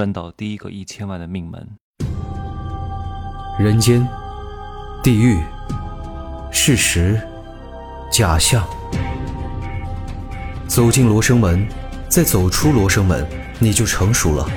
[0.00, 1.68] 赚到第一个一千万的命门。
[3.58, 4.08] 人间、
[5.02, 5.38] 地狱、
[6.50, 7.20] 事实、
[8.10, 8.66] 假象，
[10.66, 11.68] 走进罗生门，
[12.08, 13.26] 再走出罗生门，
[13.58, 14.48] 你就成熟了。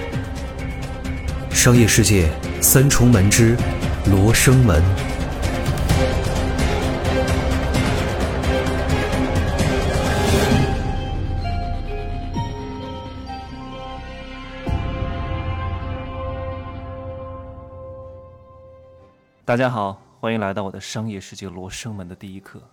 [1.52, 2.32] 商业世界
[2.62, 3.58] 三重门之
[4.06, 4.82] 罗生门。
[19.46, 22.64] 大家好，欢迎来到我的商业世界罗生门的第一课，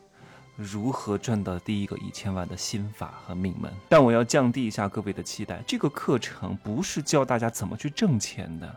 [0.54, 3.72] 如何赚到第一个一千万的心法和命门。
[3.88, 8.72] 但我要降低一下各位的期待，这个课程不是教大家怎么去挣钱的，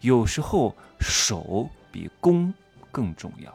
[0.00, 2.52] 有时候手比功
[2.90, 3.54] 更重要，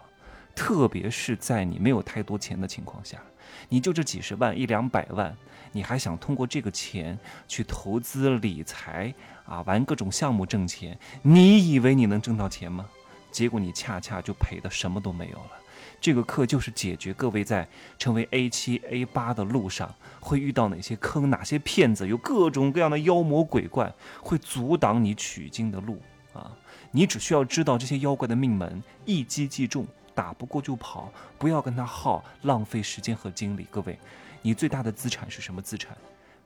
[0.56, 3.22] 特别是在你没有太多钱的情况下，
[3.68, 5.36] 你就这几十万一两百万，
[5.74, 12.86] 你还想通过这个钱去投资理财啊，玩各种项目挣钱，你以为你能挣到钱吗？
[13.32, 15.52] 结果你恰恰就赔的什么都没有了。
[16.00, 17.68] 这个课就是解决各位在
[18.00, 26.02] 成为 A 七 A 八的路上会遇到哪些坑，哪些骗子，有各种各样的妖魔鬼怪会阻挡你取经的路
[26.34, 26.52] 啊！
[26.92, 33.68] 你只需要知道这些妖怪的命门，一击即中，打不过就跑，不要跟他耗，浪费时间和精力。
[33.70, 33.98] 各位，
[34.42, 35.96] 你最大的资产是什么资产？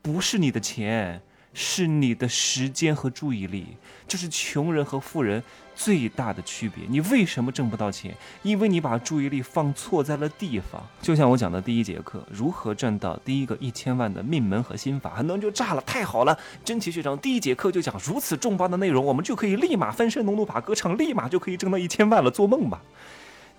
[0.01, 1.21] 不是你的钱。
[1.55, 3.65] 是你的时间和注意力，
[4.07, 5.41] 这是穷人和富人
[5.73, 6.83] 最大的区别。
[6.89, 8.13] 你为什么挣不到钱？
[8.43, 10.85] 因为你把注意力放错在了地方。
[11.01, 16.37] 就像我讲的第一节课，如何赚到第一个一千万的命门和心法，很多人就炸了，太好了！
[16.65, 22.81] 真奇学长第一节课就讲如此重磅的内容，我们就可以立马翻身农奴把歌唱，立马就可以挣到一千万了，做梦吧！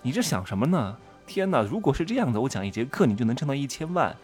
[0.03, 0.95] 你这想什么呢？
[1.25, 1.61] 天哪！
[1.61, 4.15] 如果是这样的，我讲一节课你就能挣到一千万。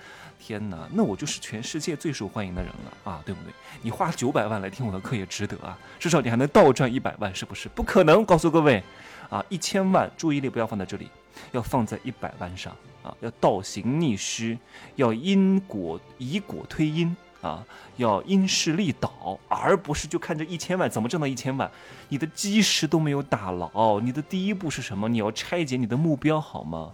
[0.45, 3.53] 天哪，那我就是全世界最受欢迎的人了啊，对不对？
[3.81, 7.69] 你花九百万来听我的课也值得啊，至少你还能倒赚一百万，是不是？
[7.69, 8.83] 不可能，告诉各位，
[9.29, 11.07] 啊，一千万注意力不要放在这里，
[11.53, 14.57] 要放在一百万上啊，要倒行逆施，
[14.97, 21.71] 要因果以果推因啊，要因势利导，而不是就看这一千万怎么挣到一千万，
[22.09, 25.07] 你的基石都没有打牢，你的第一步是什么？
[25.07, 26.91] 你要拆解你的目标好吗？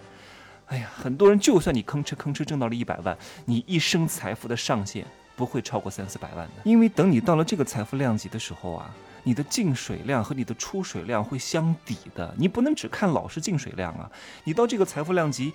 [0.70, 5.04] 哎呀，很多人就算你吭哧吭哧挣到了一百万，你一生财富的上限
[5.36, 8.90] 不会超过三四百万的，因为等你到了这个财富量级的时候啊，
[9.24, 14.10] 你的进水量和你的出水量会相抵的，你不能只看老是进水量啊，
[14.44, 15.52] 你到这个财富量级。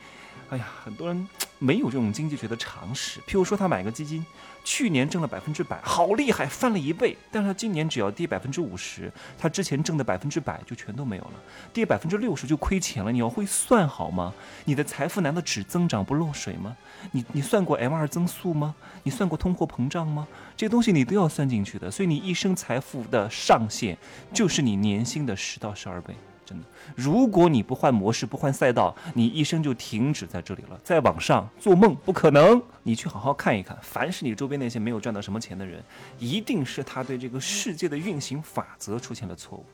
[0.50, 1.28] 哎呀，很多人
[1.58, 3.18] 没有这种经济学的常识。
[3.20, 4.24] 譬如说，他买个基金，
[4.62, 7.16] 去年挣了百分之百，好厉害，翻了一倍。
[7.32, 11.32] 但是他今年只要跌百分之五十，他之前挣的百分之百就全都没有了，
[11.72, 13.10] 跌百分之六十就亏钱了。
[13.10, 14.32] 你要会算好吗？
[14.64, 16.76] 你的财富难道只增长不漏水吗？
[17.10, 18.74] 你你算过 M 二增速吗？
[19.02, 20.28] 你算过通货膨胀吗？
[20.56, 21.90] 这些东西你都要算进去的。
[21.90, 23.96] 所以你一生财富的上限
[24.32, 26.14] 就是你年薪的十到十二倍。
[26.44, 30.78] 真的，如果你不换模式、不换赛道，你一生就停止在这里了。
[30.84, 32.62] 再往上做梦不可能。
[32.82, 35.82] 你去好好看一看，凡是你周边那些没有赚到什么钱的人，
[36.18, 39.64] 一定是他对这个世界的运行法则出现了错误，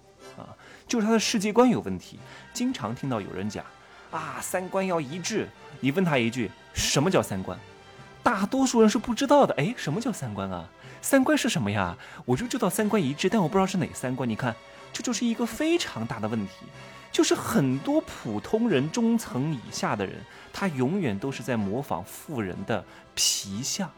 [0.40, 0.54] 啊，
[0.86, 2.20] 就是他的世界观有问题。
[2.52, 3.64] 经常听到有人讲，
[4.12, 5.48] 啊，三观要一致。
[5.80, 7.58] 你问他一句，什么叫三观？
[8.22, 9.52] 大多数人是不知道的。
[9.54, 10.68] 哎，什么叫三观啊？
[11.02, 11.98] 三观是什么呀？
[12.24, 14.28] 我就知道三观一致，但我不知道是哪三观。
[14.28, 14.54] 你看。
[15.00, 16.66] 这就是一个非常大的问题，
[17.10, 20.20] 就是很多普通人中层以下的人，
[20.52, 22.84] 他永远都是在模仿富人的
[23.14, 23.90] 皮相，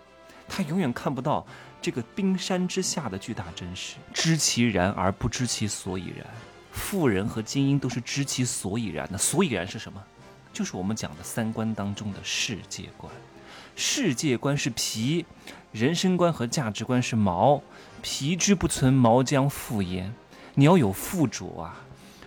[0.48, 1.44] 他永远看不到
[1.80, 6.24] 这个冰山之下的巨大真实，知其然而不知其所以然。
[6.70, 10.00] 富人和精英都是知其所以然的，所以然是什么？
[10.52, 13.12] 就是我们讲的三观当中的世界观。
[13.74, 15.26] 世界观是皮，
[15.72, 17.60] 人生观和价值观是毛，
[18.02, 20.14] 皮之不存，毛将复焉。
[20.54, 21.78] 你要有富主啊！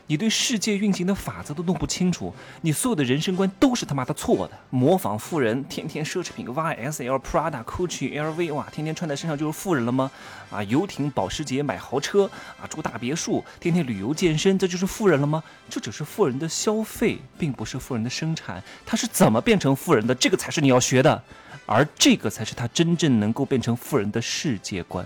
[0.07, 2.31] 你对世界运行的法则都弄不清楚，
[2.61, 4.55] 你所有的人生观都是他妈的错的。
[4.69, 10.11] 模仿富人，天天奢侈品，YSL、Prada、Gucci、LV，哇，天天穿在身上就是富人了吗？
[10.51, 12.29] 啊，游艇、保时捷，买豪车，
[12.61, 15.43] 啊，住大别墅，天天旅游健身，这就是富人了吗？
[15.71, 18.61] 这只是富人的消费，并不是富人的生产。
[18.85, 20.13] 他是怎么变成富人的？
[20.13, 21.23] 这个才是你要学的，
[21.65, 25.03] 而这个才是他真正能够变成富人的世界观。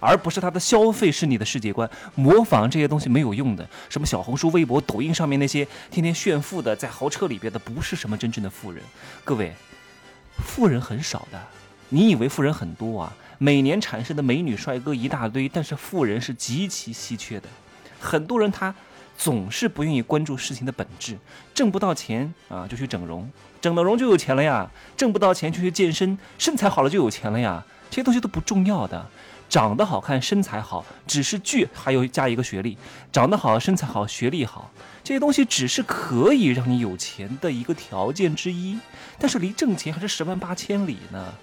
[0.00, 3.68] 而不是他的消费是你的世界观，模仿这些东西没有用的。
[3.88, 8.82] 什么小红书、微博、抖音上面那些天天炫富的，在豪车里边的，不是什么真正的富人。
[9.22, 9.52] 各位，
[10.38, 11.40] 富人很少的，
[11.90, 13.12] 你以为富人很多啊？
[13.38, 17.48] 每年产生的美女帅哥一大堆，但是富人是极其稀缺的。
[18.00, 18.74] 很多人他
[19.16, 21.18] 总是不愿意关注事情的本质，
[21.54, 23.30] 挣不到钱啊就去整容，
[23.60, 27.64] 整了容就有钱了呀；挣不到钱就去健身，身材好了就有钱了呀。
[27.90, 29.06] 这些东西都不重要的。
[29.50, 32.78] 长得好看、身材好，只是剧，还有加一个学历，
[33.12, 34.70] 长得好、身材好、学历好，
[35.02, 38.78] 这些东西只是可以让你有钱的一个条件之一，
[39.18, 41.34] 但是离挣钱还是十万八千里呢。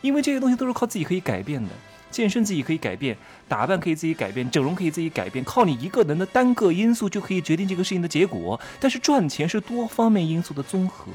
[0.00, 1.68] 因为这些东西都是靠自己可以改变的，
[2.10, 3.16] 健身自己可以改变，
[3.48, 8.58] 打扮可以自己改变，整容可以自己改变，靠你一个人的单个因素就可以决定这个事情的结果。
[8.78, 11.10] 但是赚钱是多方面因素的综合。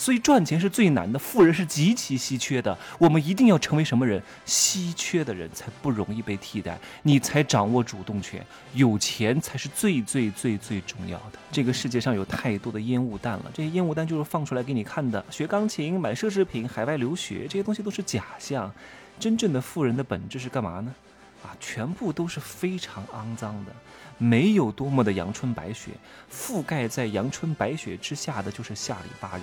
[0.00, 2.76] 所以赚钱是最难的，富人是极其稀缺的。
[2.98, 4.22] 我们一定要成为什么人？
[4.46, 8.42] 稀缺的人才不容易被替代，你才掌握主动权。
[8.72, 11.38] 有钱才是最最最最重要的。
[11.52, 15.22] 这个世界上有太多的烟雾弹了，这些烟雾弹就是放出来给你看的。
[15.30, 18.72] 学钢琴、买奢侈品、海外留学，这些东西都是假象。
[19.18, 20.94] 真正的富人的本质是干嘛呢？
[21.42, 23.72] 啊，全部都是非常肮脏的，
[24.16, 25.90] 没有多么的阳春白雪，
[26.32, 29.42] 覆盖在阳春白雪之下的就是下里巴人。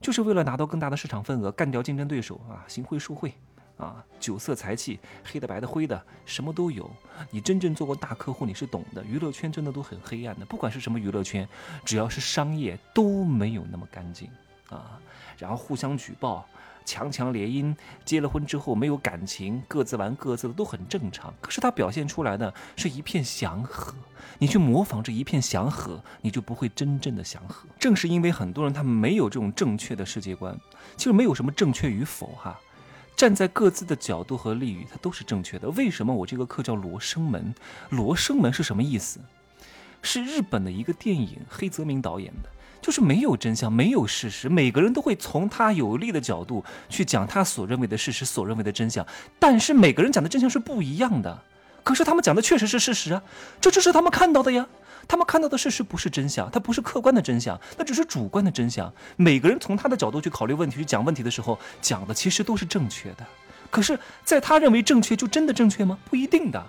[0.00, 3.34] 就是为了拿到更大的市场份额，干掉竞争对手啊，行贿受贿，
[3.76, 6.90] 啊，酒色财气，黑的白的灰的，什么都有。
[7.30, 9.04] 你真正做过大客户，你是懂的。
[9.04, 11.46] 娱乐圈真的都很黑暗的，不管是什么娱乐圈，
[11.84, 14.30] 只要是商业都没有那么干净
[14.70, 14.98] 啊。
[15.36, 16.46] 然后互相举报。
[16.90, 17.72] 强强联姻，
[18.04, 21.32] 结了婚之后没有感情，各自玩各自的都很正常。
[21.40, 23.94] 可是他表现出来的是一片祥和，
[24.40, 27.68] 你去模仿这一片祥和，你就不会真正的祥和。
[27.78, 30.58] 正是因为很多人他没有这种正确的世界观，
[30.96, 32.58] 其实没有什么正确与否哈，
[33.14, 35.70] 站在各自的角度和利益，它都是正确的。
[35.70, 37.54] 为什么我这个课叫罗生门？
[37.90, 39.20] 罗生门是什么意思？
[40.02, 42.48] 是日本的一个电影，黑泽明导演的。
[42.80, 49.06] 就是没有真相，没有事实，每个人都会从他有利的角度去讲他所认为的事实，所认为的真相。
[49.38, 51.42] 但是每个人讲的真相是不一样的。
[51.82, 53.22] 可是他们讲的确实是事实啊，
[53.60, 54.66] 这就是他们看到的呀。
[55.08, 58.92] 他们看到的事实不是真相，它不是客观的真相，那只是主观的真相。
[59.16, 63.26] 每个人从他的角度去考虑问题、去讲问题的时候，讲的其实都是正确的。
[63.70, 65.98] 可是，在他认为正确，就真的正确吗？
[66.08, 66.64] 不一定的。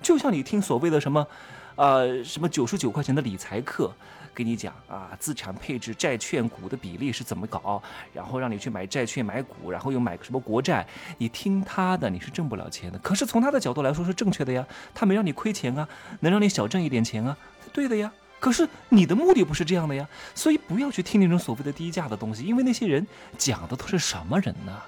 [0.00, 1.26] 就像你听所谓的什么，
[1.74, 3.92] 呃，什么九十九块钱的理财课。
[4.34, 7.82] 给你讲啊，资产配置、债券股的比例是怎么搞，
[8.12, 10.86] 然后让你去买债券、买股，然后又买个什么国债，
[11.18, 12.98] 你听他的，你是挣不了钱的。
[13.00, 15.88] 可是从他的角度来说是正确的呀，他没让你亏钱啊，
[16.20, 17.36] 能让你小挣一点钱啊，
[17.72, 18.12] 对的呀。
[18.38, 23.06] 可是你的目的不是这样的呀，所以不要去听那种所谓的低价的东西，因为那些人
[23.36, 24.80] 讲的都是什么人呢？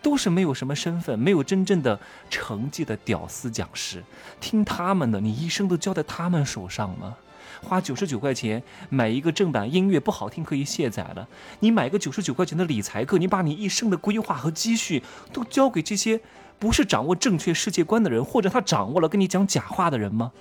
[0.00, 1.98] 都是没有什么身份、没有真正的
[2.28, 4.02] 成绩的屌丝讲师，
[4.40, 7.16] 听他们的，你一生都交在他们手上吗？
[7.62, 11.26] 花九十九块钱买一个正版音乐不好听可以卸载了，
[11.60, 16.20] 你买个九十九块钱的理财课，你把你一生的规划和积蓄都交给这些
[16.58, 20.32] 不是掌握正确世界观的人，或者他掌握了跟你讲假话的人吗？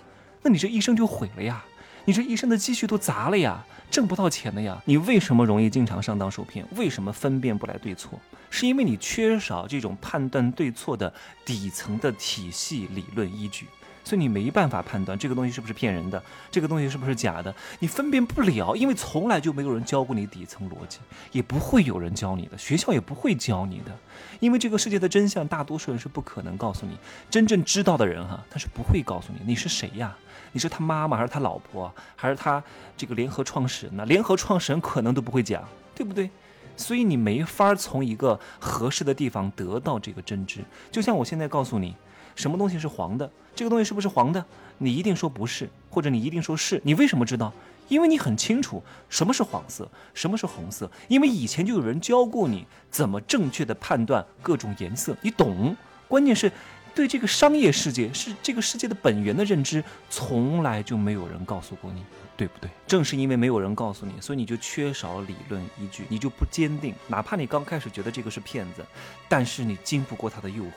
[0.42, 1.64] 那你这一生就毁了呀！
[2.06, 4.82] 你这一生的积蓄都砸了呀，挣不到钱的呀！
[4.86, 6.66] 你为什么容易经常上当受骗？
[6.76, 8.20] 为什么分辨不来对错？
[8.50, 11.14] 是因为你缺少这种判断对错的
[11.46, 13.68] 底层的体系理论依据。
[14.04, 21.00] 所以你没办法判断这个东西是不是骗人的，这个东西是不是假的，你分辨不了，因为从来就没有人教过你底层逻辑，
[21.32, 23.92] 也不会有人教你的，学校也不会教你的，
[24.40, 26.98] 因为这个世界的真相，大多数人是不可能告诉你。
[27.30, 30.16] 真正知道的人哈，他是不会告诉你你是谁呀？
[30.52, 32.62] 你是他妈妈还是他老婆，还是他
[32.98, 34.06] 这个联合创始人呢？
[34.06, 35.64] 联合创始人可能都不会讲，
[35.96, 36.30] 对不对？
[36.76, 40.60] 所以你没法从一个合适的地方得到这个真知。
[40.92, 41.96] 就像我现在告诉你。
[42.36, 43.30] 什么东西是黄的？
[43.56, 44.44] 这个东西是不是黄的？
[44.78, 46.82] 你一定说不是，或者你一定说是。
[46.84, 47.54] 你为什么知道？
[47.88, 50.90] 因为你很清楚什么是黄色，什么是红色。
[51.10, 55.76] 因为以前就有人教过你怎么正确的判断各种颜色，你懂。
[56.08, 56.52] 关键是，
[56.96, 62.04] 对这个商业世界是这个世界的本源的认知，从来就没有人告诉过你，
[62.38, 62.70] 对不对？
[62.88, 66.96] 正是因为没有人告诉你，所以你就缺少理论依据，你就不坚定。
[67.08, 68.86] 哪怕你刚开始觉得这个是骗子，
[69.28, 70.70] 但是你经不过他的诱惑。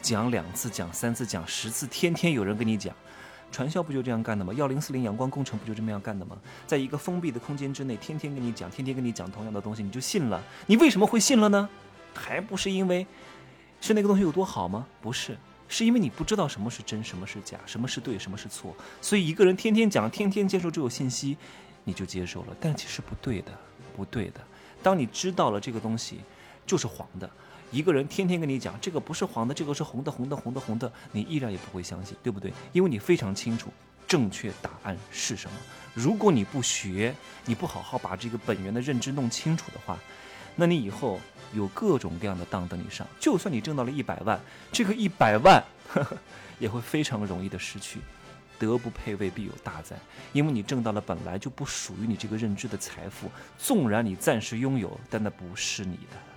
[0.00, 2.94] 讲两次，讲三次，讲十次，天天有人跟你讲，
[3.50, 4.52] 传销不就这样干的吗？
[4.54, 6.36] 幺零四零阳光工程不就这么样干的吗？
[6.66, 10.42] 在一个封闭的空间之内，天天跟你讲，天天跟你讲同样的东西，你就信了。
[10.66, 11.68] 你为什么会信了呢？
[12.14, 13.06] 还不是因为
[13.80, 14.86] 是那个东西有多好吗？
[15.02, 15.36] 不是，
[15.68, 18.74] 是因为你不知道什么是真，什么是假，什么是对，什么是错。
[19.00, 21.36] 所以一个人天天讲，天天接受这种信息，
[21.84, 22.56] 你就接受了。
[22.60, 23.52] 但其实不对的，
[23.96, 24.40] 不对的。
[24.82, 26.20] 当你知道了这个东西
[26.64, 27.28] 就是黄的。
[27.70, 32.52] 一个人天天跟你讲这个不是黄的，这个是红的，红的，红的，红的，你依然也不会相信，对不对？
[32.72, 33.70] 因为你非常清楚
[34.06, 35.56] 正确答案是什么。
[35.94, 39.98] 如果你不学，你不好好把这个本源的认知弄清楚的话，
[40.56, 41.20] 那你以后
[41.52, 43.06] 有各种各样的当等你上。
[43.20, 44.40] 就算你挣到了一百万，
[44.72, 46.16] 这个一百万呵 呵
[46.58, 48.00] 也会非常容易的失去。
[48.58, 49.96] 德不配位，必有大灾。
[50.32, 56.27] 因为你挣到了本来就不属于你这个认知的财富，纵然你暂时拥有，但那不是你的。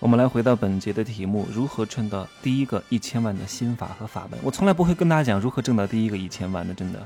[0.00, 4.38] 我们来回到本节的题目：如何赚到第一个一千万的心法和法门？
[4.44, 7.04] 我从来不会跟大家讲如何挣到第一个一千万的，真的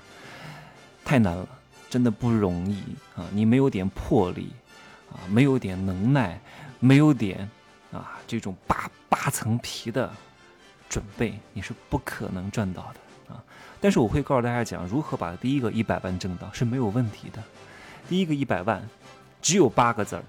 [1.03, 1.49] 太难了，
[1.89, 2.83] 真的不容易
[3.17, 3.25] 啊！
[3.33, 4.51] 你没有点魄力
[5.11, 6.39] 啊，没有点能耐，
[6.81, 7.49] 没有点
[7.93, 10.13] 啊这种扒扒层皮的
[10.91, 13.43] 准备，你是不可能赚到的啊！
[13.81, 17.43] 但是我会告诉大家讲如何把第一个一百万挣到是没有问题的。
[18.07, 18.87] 第一个一百万
[19.41, 20.23] 只有八个字儿：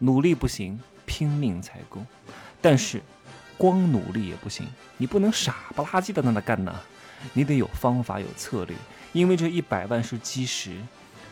[0.00, 0.78] 努力不行。
[1.10, 2.00] 拼命才够，
[2.60, 3.02] 但是
[3.58, 4.64] 光努力也不行，
[4.96, 6.72] 你不能傻不拉几的在那干呐，
[7.32, 8.76] 你得有方法有策略，
[9.12, 10.76] 因为这一百万是基石，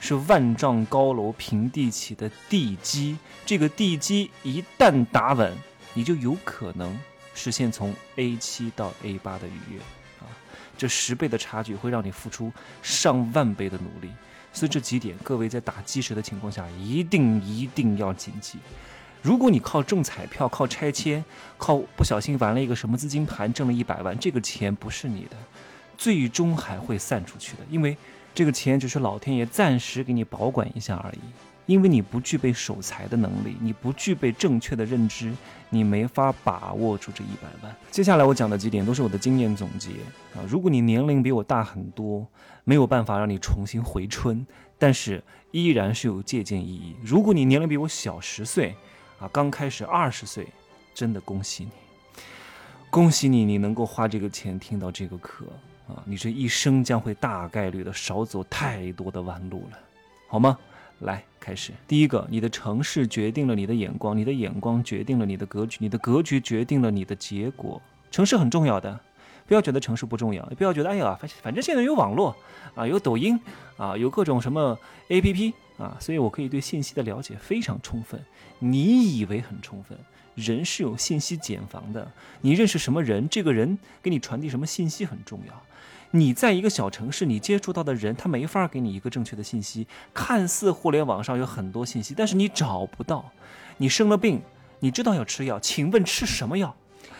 [0.00, 3.16] 是万丈高楼平地起的地基，
[3.46, 5.56] 这个地基一旦打稳，
[5.94, 6.98] 你就有可能
[7.36, 9.78] 实现从 A 七到 A 八的愉悦。
[10.18, 10.26] 啊，
[10.76, 14.10] 这十倍的差距会让你付出上万倍的努力，
[14.52, 18.58] 所以这几点各位在打基石的情况下，一定一定要谨记。
[19.22, 21.24] 如果你靠中彩票、靠拆迁、
[21.56, 25.36] 靠不小心玩了一个什么资金盘挣了一百万，这个钱不是你的，
[25.96, 27.58] 最终还会散出去的。
[27.68, 27.96] 因为
[28.34, 31.18] 这个钱只是老天爷暂时给你保管一下而已。
[31.66, 35.30] 因为你不具备守财的能力，你不具备正确的认知，
[35.68, 37.76] 你没法把握住这一百万。
[37.90, 39.90] 接下来我讲的几点都是我的经验总结
[40.34, 40.40] 啊。
[40.48, 42.26] 如果你年龄比我大很多，
[42.64, 44.46] 没有办法让你重新回春，
[44.78, 46.96] 但是依然是有借鉴意义。
[47.04, 48.74] 如果你年龄比我小十岁，
[49.18, 50.46] 啊，刚开始二十岁，
[50.94, 51.70] 真的恭喜你，
[52.88, 55.44] 恭喜你，你能够花这个钱听到这个课
[55.88, 59.78] 啊，你这一生将会大概率的少走太多的弯路了，
[60.28, 60.56] 好吗？
[61.00, 61.72] 来，开始。
[61.86, 67.80] 第一个，你的城市决定了你的眼光，你的眼光决定了你的格局，你的格局决定了你的结果。
[68.10, 68.98] 城市很重要的，
[69.46, 72.36] 不要觉得城市不重要，不要觉得哎呀，反反正现在有网络
[72.74, 73.38] 啊，有抖音
[73.76, 75.52] 啊，有各种什么 APP。
[75.78, 78.20] 啊，所以我可以对信息的了解非常充分。
[78.58, 79.96] 你以为很充分？
[80.34, 82.10] 人是有信息茧房的。
[82.42, 85.62] 你认识什么人，这个人给你传递什么信息很重要。
[86.10, 89.86] 你在一个小城市，你接触到的人，他没法给你一个正确的信息。
[90.14, 93.30] 看似互联网上有很多信息，但是你找不到。
[93.76, 94.40] 你生了病，
[94.80, 96.74] 你知道要吃药，请问吃什么药？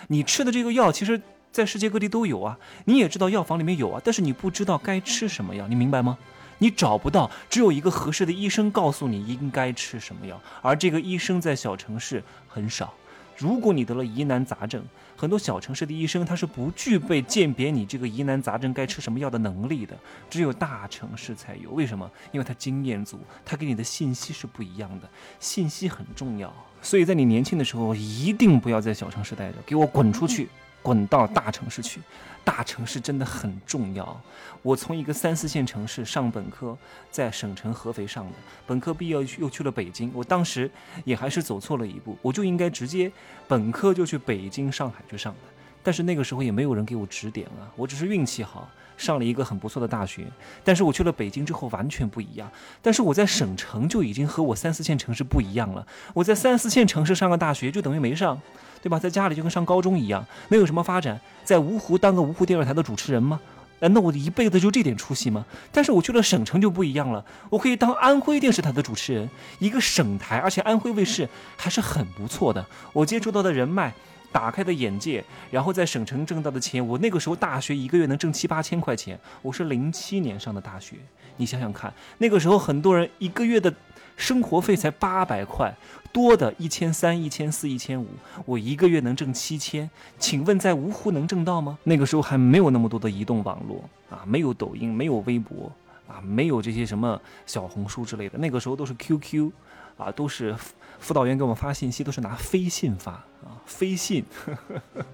[0.08, 1.20] 你吃的这个药，其实
[1.52, 2.58] 在世界各地都有啊。
[2.86, 6.16] 你也知道药房里面有啊，但是你不知道该吃什么药，你明白吗？
[6.58, 12.92] 你找不到，只有一个合适的医生告诉你应该吃什么药，而这个医生在小城市很少。
[13.36, 14.82] 如果你得了疑难杂症，
[15.16, 19.96] 很多小城市的医生他是不具备鉴别你这个疑难杂症该吃什么药的能力的，
[20.28, 21.70] 只有大城市才有。
[21.70, 22.10] 为什么？
[22.32, 26.52] 因为他经验足，他给你的信息是不一样的，信息很重要。
[26.82, 30.48] 所以在你年轻的时候，一定不要在小城市待着，给我滚出去！
[30.82, 32.00] 滚到大城市去，
[32.44, 34.20] 大城市真的很重要。
[34.62, 36.76] 我从一个三四线城市上本科，
[37.11, 38.32] 在省城合肥上的
[38.66, 40.11] 本科毕业又去了北京。
[40.14, 40.70] 我当时
[41.04, 43.11] 也还是走错了一步，我就应该直接
[43.47, 45.40] 本科就去北京、上海去上的。
[45.82, 50.26] 但是那个时候也没有人给我指点啊，我只是运气好，上了一个很不错的大学。
[50.64, 52.50] 但是我去了北京之后完全不一样。
[52.82, 55.87] 但是我在省城就已经和我三四线城市不一样了。
[56.12, 58.40] 我在三四线城市上个大学就等于没上。
[58.82, 58.99] 对吧？
[58.99, 61.20] 在家里就跟上高中一样，没有什么发展。
[61.44, 63.40] 在芜湖当个芜湖电视台的主持人吗？
[63.80, 65.47] 难道我一辈子就这点出息吗？
[65.70, 69.30] 但是我去了省城就不一样了，我可以当安徽电视台的主持人，
[69.61, 72.66] 一个省台，而且安徽卫视还是很不错的。
[72.92, 73.94] 我接触到的人脉，
[74.32, 79.18] 打开的眼界，然后在省城挣到的钱，我那个时候大学一个月能挣七八千块钱。
[79.42, 80.97] 我是零七年上的大学，
[81.37, 83.73] 你想想看，那个时候很多人一个月的。
[84.18, 85.72] 生活费才八百块，
[86.12, 88.06] 多的一千三、一千四、一千五，
[88.44, 91.78] 我一个月能挣七千，请问在芜湖能挣到吗？
[91.84, 95.70] 那个时候还没有那么多的移动网络啊，没有抖音，没有微博
[96.08, 99.52] 啊，没有这些什么小红书之类的，那个时候都是 QQ，
[99.96, 100.54] 啊，都是
[100.98, 104.58] 辅导员给我们发信息，都是拿飞信发啊，飞信呵
[104.94, 105.06] 呵，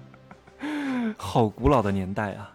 [1.15, 2.54] 好古老的年代啊。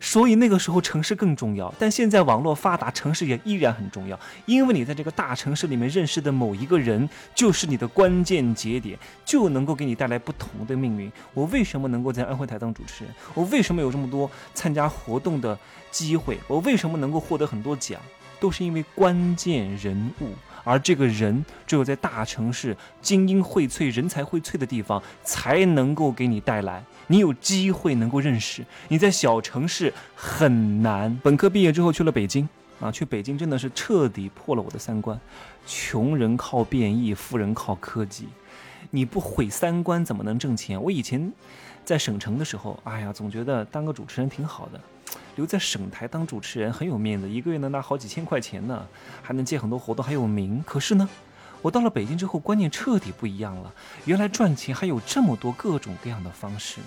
[0.00, 4.18] 所以那个时候城市更重要，但现在网络发达，城市也依然很重要。
[4.46, 11.10] 因为你在这个大城市里面认识的某一个人，就是你的关键节点，就能够给你带来不同的命运。
[11.34, 13.12] 我为什么能够在安徽台当主持人？
[13.34, 15.58] 我为什么有这么多参加活动的
[15.90, 16.38] 机会？
[16.46, 18.00] 我为什么能够获得很多奖？
[18.40, 20.32] 都是因为关键人物。
[20.64, 26.84] 而这个人只有在大城市精英荟萃、人才荟萃的地方，才能够给你带来。
[27.08, 31.18] 你有机会能够认识，你在小城市很难。
[31.22, 32.48] 本科毕业之后去了北京
[32.80, 35.18] 啊，去北京真的是彻底破了我的三观。
[35.66, 38.28] 穷人靠变异，富人靠科技。
[38.90, 40.80] 你不毁三观怎么能挣钱？
[40.82, 41.32] 我以前
[41.84, 44.80] 在省城的时候，哎呀，总觉得当个主持人挺好的。
[45.36, 48.86] 留在省台当主持人很有面子，一个月能拿好几千块钱呢，
[49.22, 50.62] 还能接很多活动，还有名。
[50.66, 51.08] 可是呢，
[51.60, 53.72] 我到了北京之后，观念彻底不一样了。
[54.04, 56.80] 原来赚钱还有这么多各种各样的方式，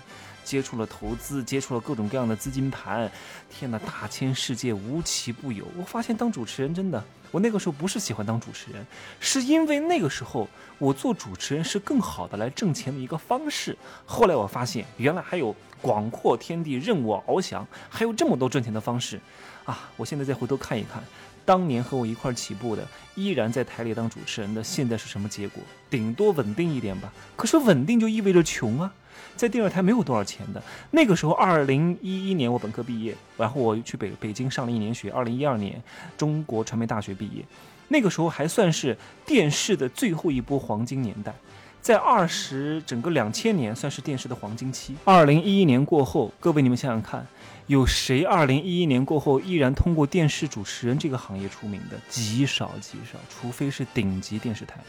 [0.44, 3.12] 接触了投资，接触了各种各样的资金盘。
[3.50, 5.68] 天哪，大千世界无奇不有。
[5.78, 8.86] 我发现当主持人真的，我那个时候不是喜欢当主持人，
[9.20, 10.48] 是因为那个时候
[10.78, 13.78] 我做主持人是更好的来挣钱的一个方式。
[14.06, 19.20] 后来我发现，原来还有广阔天地任我翱翔，还有这么多赚钱的方式
[19.66, 19.90] 啊！
[19.98, 21.04] 我现在再回头看一看。
[21.51, 25.62] 当年和我一块起步的，依然在台里当主持人的，现在是什么结果？
[25.89, 27.12] 顶多稳定一点吧。
[27.36, 28.89] 可是稳定就意味着穷啊，
[29.36, 30.63] 在电视台没有多少钱的。
[30.91, 35.12] 那个时候，二零一一年我本科毕业，然后我去北北京上了一年学。
[35.12, 35.84] 二零一二年，
[36.17, 37.43] 中国传媒大学毕业，
[37.89, 41.36] 那个时候还算是电视的最后一波黄金年代。
[41.81, 44.96] 在二十整个两千年算是电视的黄金期。
[45.03, 47.25] 二零一一年过后，各位你们想想看，
[47.72, 51.98] 有谁二零一一年过后依然通过电视主持人这个行业出名的？
[52.10, 54.82] 极少极少，除非是顶级电视台，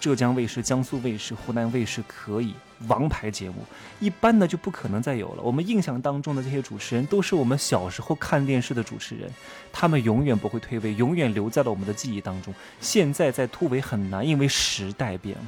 [0.00, 2.52] 浙江卫视、江苏卫视、湖南卫视可以
[2.88, 3.64] 王牌节目，
[4.00, 5.42] 一般的就不可能再有了。
[5.44, 9.30] 我们印象当中的这些主持人，都是我们小时候看电视的主持人，
[9.72, 12.52] 他们永远不会退位，永远留在了我们的记忆当中。
[12.80, 15.44] 现在在突围很难，因为时代变了。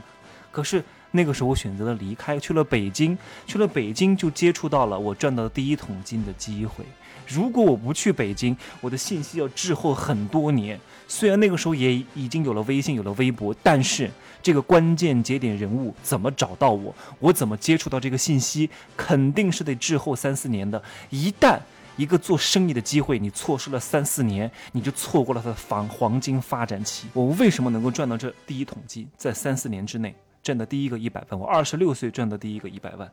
[0.53, 3.17] 可是那个时候，我选择了离开，去了北京。
[3.47, 6.85] 去了北京，就接触到了我赚到第一桶金的机会。
[7.27, 10.79] 如果我不去北京，我的信息要滞后很多年。
[11.07, 14.11] 虽然那个时候也已经有了微信，有了微博，但是
[14.43, 20.83] 这个关键节点人物怎么找到我，我怎么接触到这个信息，肯定是得滞后三四年的。
[21.11, 21.59] 一旦
[21.97, 27.09] 一个做生意的机会你错失了三四年，你就错过了它的黄黄金发展期。
[27.13, 30.15] 我为什么能够赚到这第一桶金，在三四年之内？
[30.49, 33.13] 挣的第一个一百万，我二十六岁赚的第一个一百万，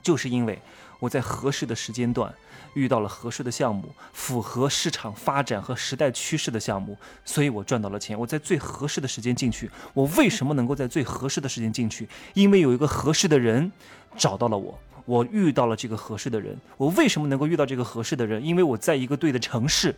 [0.00, 0.56] 就是因为
[1.00, 2.32] 我在合适的时间段
[2.74, 8.16] 遇到了合适的项目，符合市场发展和时代趋势的项目，所以我赚到了钱。
[8.16, 12.08] 我在最合适的时间进去，我为什么能够在最合适的时间进去？
[12.34, 13.72] 因为有一个合适的人
[14.16, 16.56] 找到了我，我遇到了这个合适的人。
[16.76, 18.40] 我为什么能够遇到这个合适的人？
[18.44, 19.92] 因为我在一个对的城市。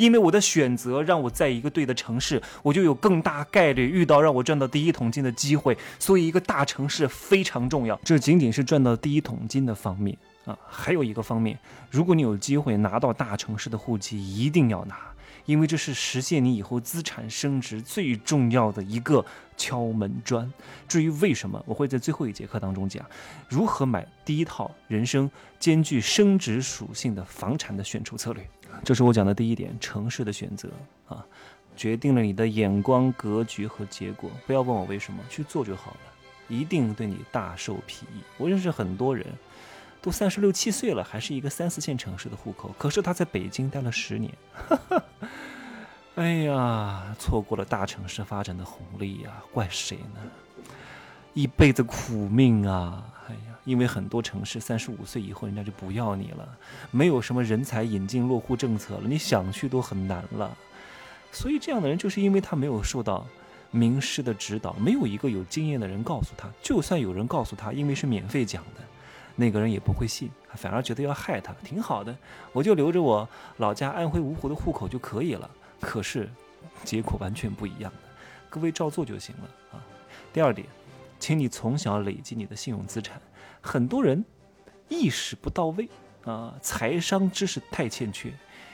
[0.00, 5.76] 因为我的选择让我在一个对的城市，我就有更大概率遇到让我赚到第一桶金的机会。
[5.98, 8.00] 所以，一个大城市非常重要。
[8.02, 11.58] 这仅仅是赚到第一桶金的方面啊，还有一个方面，
[11.90, 14.96] 如果你有机会拿到大城市的户籍，一定要拿，
[15.44, 19.22] 因为这是实现你以后资产升值最重要的一个
[19.58, 20.50] 敲门砖。
[20.88, 23.04] 至于为什么，我会在最后一节课当中讲，
[23.50, 28.42] 如何买第一套人生兼具升值属性的房产的选筹策略。
[28.84, 30.68] 这是我讲的第一点，城市的选择
[31.08, 31.24] 啊，
[31.76, 34.30] 决定了你的眼光、格局和结果。
[34.46, 36.00] 不要问我为什么，去做就好了，
[36.48, 38.22] 一定对你大受裨益。
[38.38, 39.26] 我认识很多人，
[40.00, 45.04] 都三十六七岁了，还是一个三四线城市的户口，可是他在北京待了十年，哈 哈
[46.16, 50.20] 哎呀，错过了大城市发展的红利呀，怪谁呢？
[51.32, 53.04] 一辈子苦命啊！
[53.70, 56.58] 因为很多城市三十五岁以后，人家就不要你了，
[56.90, 60.56] 没有什么人才引进落户政策了，你想去都很难了。
[61.30, 63.24] 所以这样的人，就是因为他没有受到
[63.70, 68.80] 名师的指导，没有一个有经验的人告诉他，就算有人告诉他，因为是免费讲的，
[69.36, 71.52] 那个人也不会信，反而觉得要害他。
[71.62, 72.12] 挺好的，
[72.52, 73.28] 我就留着我
[73.58, 75.48] 老家安徽芜湖的户口就可以了。
[75.80, 76.28] 可是
[76.82, 78.08] 结果完全不一样的，
[78.48, 79.80] 各位照做就行了啊。
[80.32, 80.66] 第二点，
[81.20, 83.22] 请你从小累积你的信用资产。
[83.60, 84.24] 很多人
[84.88, 85.88] 意识不到位
[86.24, 88.32] 啊，财商知识太欠缺，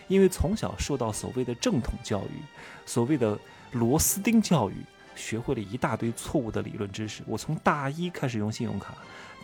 [0.08, 2.42] 因为从小受到所谓的正统教育，
[2.84, 3.38] 所谓的
[3.72, 4.74] 螺丝钉教育，
[5.14, 7.22] 学会了一大堆错误的理论知识。
[7.26, 8.94] 我从大一开始用信用卡，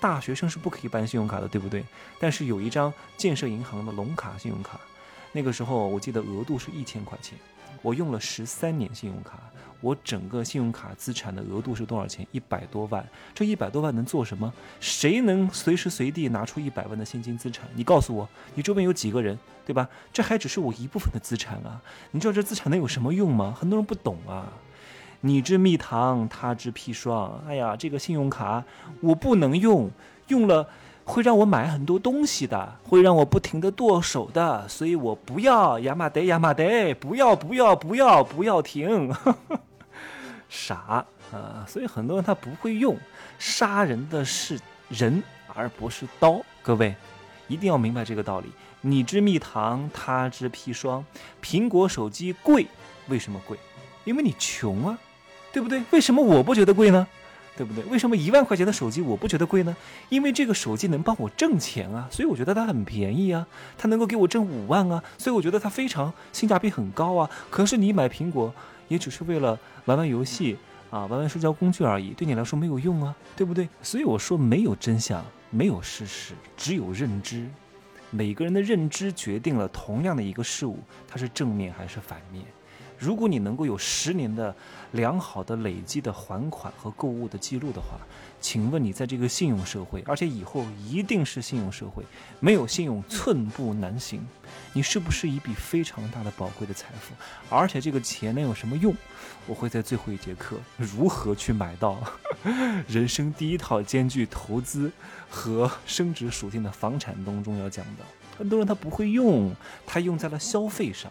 [0.01, 1.85] 大学生是不可以办信用卡的，对不对？
[2.19, 4.81] 但是有一张建设银行的龙卡信用卡，
[5.33, 7.39] 那个时候我记得额度是一千块钱，
[7.81, 9.39] 我用了十三年信用卡。
[9.81, 12.25] 我整个信用卡资产的额度是多少钱？
[12.31, 13.05] 一百多万。
[13.35, 14.53] 这一百多万能做什么？
[14.79, 17.67] 谁能随时随地拿出一百万的现金资产？
[17.75, 19.89] 你告诉我，你周边有几个人，对吧？
[20.13, 21.83] 这还只是我一部分的资产啊！
[22.13, 23.53] 你知道这资产能有什么用吗？
[23.59, 24.53] 很多人不懂啊。
[25.23, 27.43] 你知蜜糖，他知砒霜。
[27.49, 28.63] 哎呀，这个信用卡
[29.01, 29.91] 我不能用，
[30.29, 30.69] 用了。
[31.05, 39.13] 会让我买很多东西的，会让我不停的剁手的，所以我不要亚麻得亚麻得，不要不要不要不要停，
[40.49, 41.65] 傻啊！
[41.67, 42.97] 所以很多人他不会用，
[43.39, 45.23] 杀人的是人
[45.55, 46.41] 而不是刀。
[46.63, 46.95] 各位
[47.49, 48.53] 一定要明白这个道理。
[48.83, 51.05] 你知蜜糖，他知砒霜。
[51.43, 52.67] 苹果手机贵，
[53.09, 53.59] 为什么贵？
[54.05, 54.99] 因为你穷啊，
[55.53, 55.83] 对不对？
[55.91, 57.07] 为什么我不觉得贵呢？
[57.57, 57.85] 对不对？
[57.85, 59.77] 为什么一万块钱的手机我不觉得贵呢？
[60.09, 67.29] 因为这个手机能帮我挣钱啊，所以我觉得它很便宜啊，它能够给我挣五万啊，所以我觉得它非常性价比很高啊。
[67.51, 68.53] 可是你买苹果
[68.89, 70.57] 也只是为了玩玩游戏
[70.91, 73.69] 啊，玩玩社交工具而已，对你来说没有用啊，对不对？
[73.83, 77.47] 所以我说没有真相，没有事实，只有认知。
[78.11, 82.45] 每个人的认知决定了同样的一个事物，它是正面还是反面。
[83.03, 84.55] 如果你能够有十年的
[84.93, 87.99] 良好的累积的还款和购物的记录的话，
[88.41, 92.05] 请问你在这个信用社会，而且以后一定是信用社会，
[92.39, 94.25] 没有信用寸步难行。
[94.73, 97.13] 你是不是一笔非常大的宝贵的财富？
[97.49, 98.95] 而且这个钱能有什么用？
[99.49, 101.99] 我会在最后一节课如何去买到
[102.87, 104.93] 人生第一套兼具投资
[105.29, 108.05] 和升值属性的房产当中要讲的。
[108.39, 109.53] 很多人他不会用，
[109.85, 111.11] 他用在了消费上。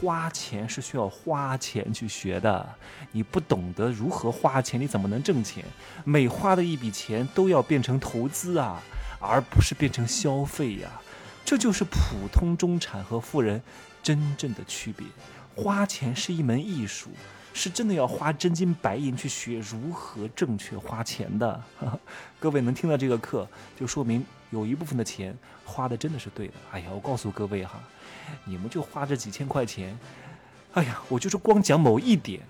[0.00, 2.74] 花钱是需要花钱去学的，
[3.12, 5.64] 你不懂得如何花钱，你怎么能挣钱？
[6.04, 8.82] 每花的一笔钱都要变成投资啊，
[9.20, 10.90] 而不是变成消费呀。
[11.44, 13.62] 这就是普通中产和富人
[14.02, 15.06] 真正的区别。
[15.54, 17.10] 花钱是一门艺术，
[17.52, 21.62] 是真的要花真金白银去学如何正确花钱的。
[22.40, 26.54] 各位能听到这个课，就说明有一部分的钱花的真的是对的。
[26.72, 27.80] 哎呀，我告诉各位哈。
[28.44, 29.98] 你们就花这几千块钱，
[30.72, 32.40] 哎呀，我就是光讲某一点，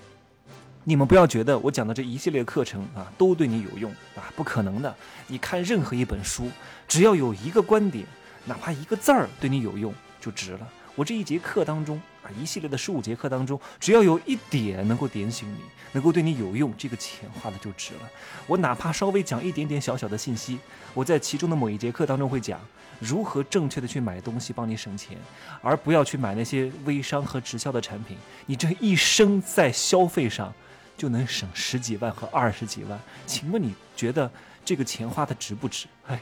[0.85, 4.95] 你们不要觉得我讲的这一系列课程啊都对你有用啊，不可能的。
[5.27, 6.51] 你看任何一本书，
[6.89, 8.07] 只要有一个观点，
[8.45, 10.69] 哪怕一个字儿对你有用，就值了。
[10.95, 12.01] 我这一节课当中。
[12.25, 15.59] 啊，一系列的十五节课当中，只要有一点能够点醒你，
[15.93, 18.11] 能够对你有用，这个钱花的就值了。
[18.47, 20.59] 我哪怕稍微讲一点点小小的信息，
[20.95, 22.59] 我在其中的某一节课当中会讲
[22.99, 25.19] 如何正确的去买东西，帮你省钱，
[25.61, 28.17] 而不要去买那些微商和直销的产品。
[28.47, 30.51] 你这一生在消费上
[30.97, 34.31] 就能省十几万和二十几万，请问你觉得
[34.65, 35.87] 这个钱花的值不值？
[36.07, 36.19] 哎，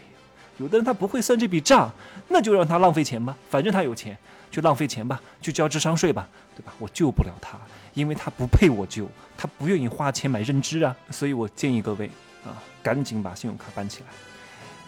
[0.57, 1.93] 有的人他不会算这笔账，
[2.27, 4.19] 那就让他浪费钱吧，反正他有钱。
[4.53, 6.73] 去浪费钱吧，去交智商税吧，对吧？
[6.79, 7.59] 我救不了他，
[7.95, 10.95] 因为他不配我救，他不愿意花钱买认知啊。
[11.11, 12.09] 所以我建议各位
[12.45, 14.09] 啊，赶紧把信用卡办起来，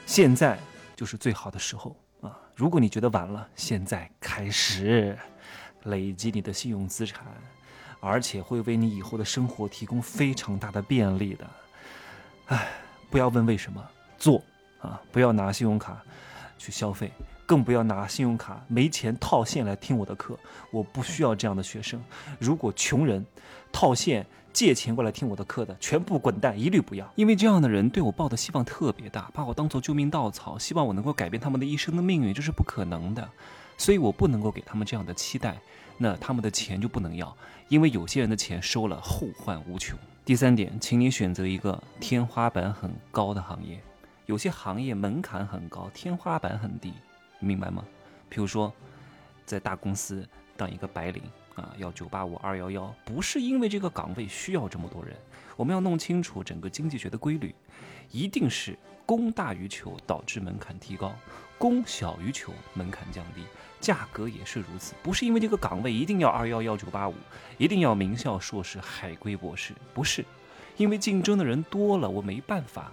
[0.05, 0.59] 现在
[0.95, 2.39] 就是最好的时候啊！
[2.55, 5.19] 如果你觉得晚了，现在开始
[5.85, 7.25] 累积你的信用资产，
[8.01, 11.51] 而且会为你以后的生活提供非常大的便利的。
[12.49, 12.69] 哎，
[13.09, 13.83] 不要问为什么，
[14.19, 14.45] 做
[14.83, 15.01] 啊！
[15.11, 16.03] 不要拿信用卡
[16.59, 17.11] 去消费。
[17.47, 20.39] 更不要拿信用卡没钱套现来听我的课，
[20.71, 22.03] 我不需要这样的学生。
[22.39, 23.25] 如果穷人
[23.73, 27.11] 套现借钱过来听我的课的，全部滚蛋，一律不要。
[27.17, 33.29] 因为这样的人对我抱的希望特别大，把我当做救命稻草，希望我能够改变他们的一生的命运，这是不可能的。
[33.77, 35.59] 所以我不能够给他们这样的期待，
[35.99, 37.37] 那他们的钱就不能要，
[37.69, 39.99] 因为有些人的钱收了后患无穷。
[40.25, 43.81] 第三点，请你选择一个天花板很高的行业，
[44.27, 46.93] 有些行业门槛很高，天花板很低。
[47.45, 47.85] 明白吗？
[48.31, 48.73] 譬如说，
[49.45, 50.27] 在大公司
[50.57, 51.23] 当一个白领
[51.55, 55.15] 啊，要九八五二幺幺，不是因为这个岗位需要这么多人。
[55.57, 57.55] 我们要弄清楚整个经济学的规律，
[58.11, 58.77] 一定是
[59.07, 61.15] 供大于求导致门槛提高，
[61.59, 63.45] 供小于求门槛降低，
[63.81, 64.95] 价格也是如此。
[65.01, 67.15] 不是因为这个岗位一定要二幺幺九八五，
[67.57, 70.25] 一定要名校硕士海归博士，不是，
[70.77, 72.91] 因为竞争的人多了，我没办法。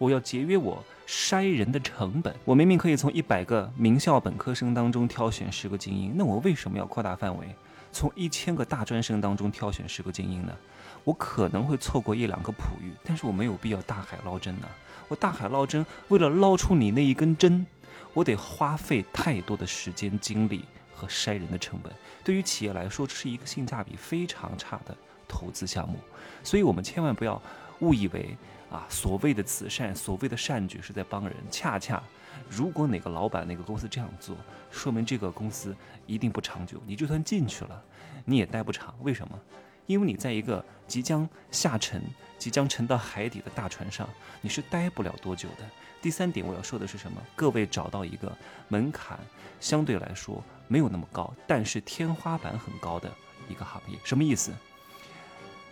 [0.00, 2.34] 我要节约我筛人的成本。
[2.46, 7.54] 我明明可以从一百个名校本科生当中挑选十个精英，那我为什么要扩大范围，
[7.92, 10.56] 从一千个大专生当中挑选十个精英呢？
[11.04, 14.66] 我可能会错过一两个璞玉，但是我没有必要大海捞针呢。
[15.06, 17.66] 我大海捞针，为了捞出你那一根针，
[18.14, 21.92] 我得花费太多的时间、精力和筛人的成本。
[22.24, 24.96] 对于企业来说，这是一个性价比非常差的
[25.28, 25.98] 投资项目。
[26.42, 27.40] 所以，我们千万不要
[27.80, 28.34] 误以为。
[28.70, 31.34] 啊，所谓的慈善，所谓的善举是在帮人。
[31.50, 32.02] 恰恰，
[32.48, 34.36] 如果哪个老板、哪个公司这样做，
[34.70, 35.74] 说明这个公司
[36.06, 36.80] 一定不长久。
[36.86, 37.82] 你就算进去了，
[38.24, 38.94] 你也待不长。
[39.00, 39.38] 为什么？
[39.86, 42.00] 因为你在一个即将下沉、
[42.38, 44.08] 即将沉到海底的大船上，
[44.40, 45.64] 你是待不了多久的。
[46.00, 47.20] 第三点，我要说的是什么？
[47.34, 48.32] 各位找到一个
[48.68, 49.18] 门槛
[49.58, 53.10] 相对来说没有那么高，但是天花板很高的
[53.48, 53.98] 一个行业。
[54.04, 54.52] 什么意思？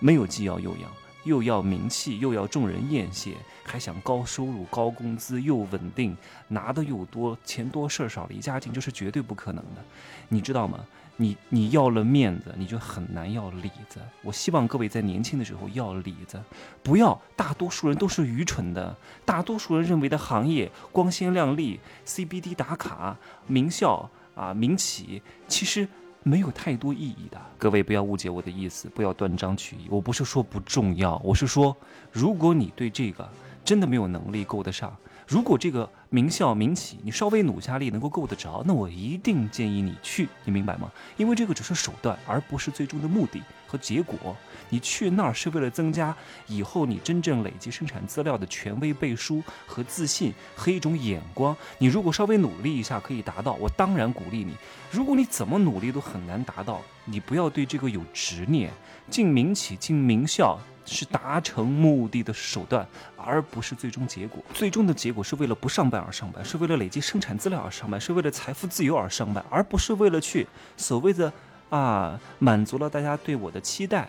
[0.00, 0.88] 没有既要又要。
[1.28, 6.16] 又要名气，又要众人艳羡，还想高收入、高工资又稳定，
[6.48, 9.84] 拿的又多，钱多事儿少，离家近，这是绝对不可能的，
[10.28, 10.80] 你知道吗？
[11.20, 14.00] 你你要了面子，你就很难要里子。
[14.22, 16.40] 我希望各位在年轻的时候要里子，
[16.82, 25.86] 不要大多数人都是愚蠢的，大多数人认为的行业光鲜亮丽，CBD 打卡、名校啊、民企，其实。
[26.22, 29.86] 没有太多意义的，各位不要误解我的意思，不要断章取义。
[29.88, 31.76] 我不是说不重要，我是说，
[32.12, 33.28] 如果你对这个
[33.64, 34.94] 真的没有能力够得上，
[35.28, 40.90] 如果这个名校民企你稍微努下力能够够得着，那我一定建议你去，你明白吗？
[41.18, 44.34] 因为这个只是手段，而不是最终的目的和结果。
[44.70, 51.54] 你去那儿是为了增加以后你真正累积生产资料的权威背书和自信和一种眼光。
[51.76, 54.54] 你如果稍微努力一下可以达到，我当然鼓励你。
[54.90, 58.70] 如果你怎么努力都很难达到，你不要对这个有执念。
[59.10, 64.42] 进民企、进名校是达成目的的手段，而不是最终结果。
[64.54, 70.46] 最终的结果是为了不上班而上班，是为了累积生产资料而上班，是为了财富自由而上班，而不是为了去
[70.76, 71.32] 所谓的
[71.68, 74.08] 啊满足了大家对我的期待。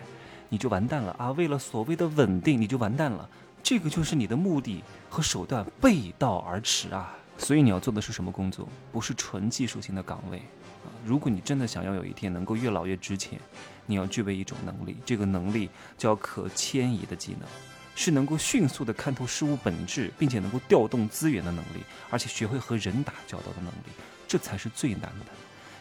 [0.52, 1.30] 你就完蛋了啊！
[1.30, 3.28] 为了所谓的稳定，你就完蛋了。
[3.62, 7.14] 这个就是你的目的和手段背道而驰啊！
[7.40, 8.68] 所以你要做的是什么工作？
[8.92, 10.38] 不是纯技术性的岗位
[10.84, 10.92] 啊！
[11.04, 13.40] 如果你真的想要有一天能够越老越值钱，
[13.86, 17.48] 你要具备一种能力，这个能力叫可迁移的技能，
[17.96, 23.90] 是能够迅速的看透事物本质，并且能够调动资源的能力，而且学会和人打交道的能力，
[24.28, 25.26] 这才是最难的。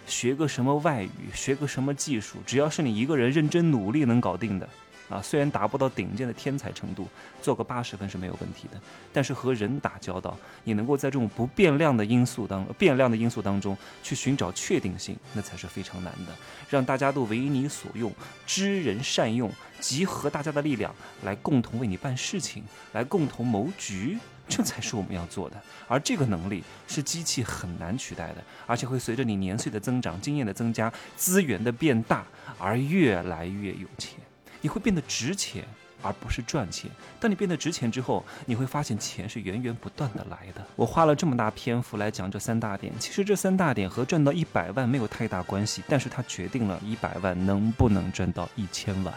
[0.08, 4.68] 学个什么外语，学个什么技术，只要是你一个人认真努力能搞定的，
[5.10, 7.08] 啊，虽然达不到顶尖的天才程度，
[7.42, 8.80] 做个八十分是没有问题的。
[9.12, 16.34] 但是和人打交道，你能够在这种不变量的因素当变量的因素当中去寻找确定性，那才是非常难的。
[16.70, 18.14] 让大家都为你所用，
[18.46, 20.94] 知人善用，集合大家的力量
[21.24, 24.18] 来共同为你办事情，来共同谋局。
[24.48, 32.26] 这才是我们要做的，而这个能力是机器很难取代的，而且会随着你年岁的增长、经验的增加、资源的变大
[32.58, 34.20] 而越来越有钱。
[34.62, 35.64] 你会变得值钱，
[36.02, 36.90] 而不是赚钱。
[37.20, 40.66] 当你变得值钱之后，你会发现钱是源源不断的来的。
[40.76, 49.14] 我花了这么大篇幅来讲这三大点，其实这三大点和赚到一百万没有太大关系，但是它决定了一百万能不能赚到一千万。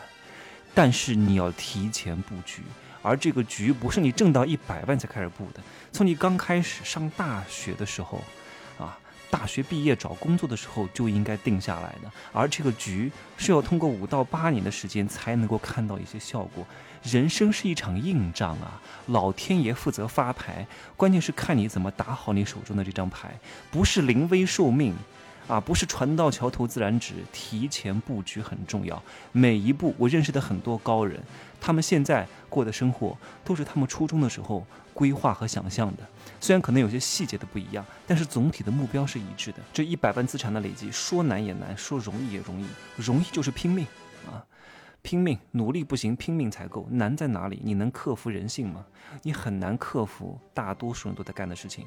[0.75, 2.63] 但是你要提前布局。
[3.05, 8.23] 而这个局不是你挣到一百万才开始布的，从你刚开始上大学的时候，
[8.79, 8.97] 啊，
[9.33, 12.13] 大学毕业找工作的时候就应该定下来的。
[12.35, 16.63] 而这个局是要通过五到八年的时间才能够看到一些效果。
[17.03, 20.67] 人生是一场硬仗啊，老天爷负责发牌，
[20.97, 23.35] 关键是看你怎么打好你手中的这张牌，
[23.71, 24.95] 不是临危受命。
[25.49, 29.03] 啊，不是船到桥头自然直，提前布局很重要。
[29.33, 31.21] 每一步，我认识的很多高人，
[31.61, 34.65] 他们现在过的生活都是他们初中的时候
[34.95, 36.05] 规划和想象的。
[36.43, 39.59] 虽然可能有些细节的不一样，但是总体的目标是一致的。
[39.73, 42.67] 这一百万资产的累积，说难也难，说容易也容易。
[42.97, 43.87] 容易就是拼命
[44.27, 44.43] 啊，
[45.03, 46.85] 拼命努力不行，拼命才够。
[46.91, 47.61] 难在哪里？
[47.63, 48.85] 你能克服人性吗？
[49.23, 51.87] 你很难克服大多数人都在干的事情。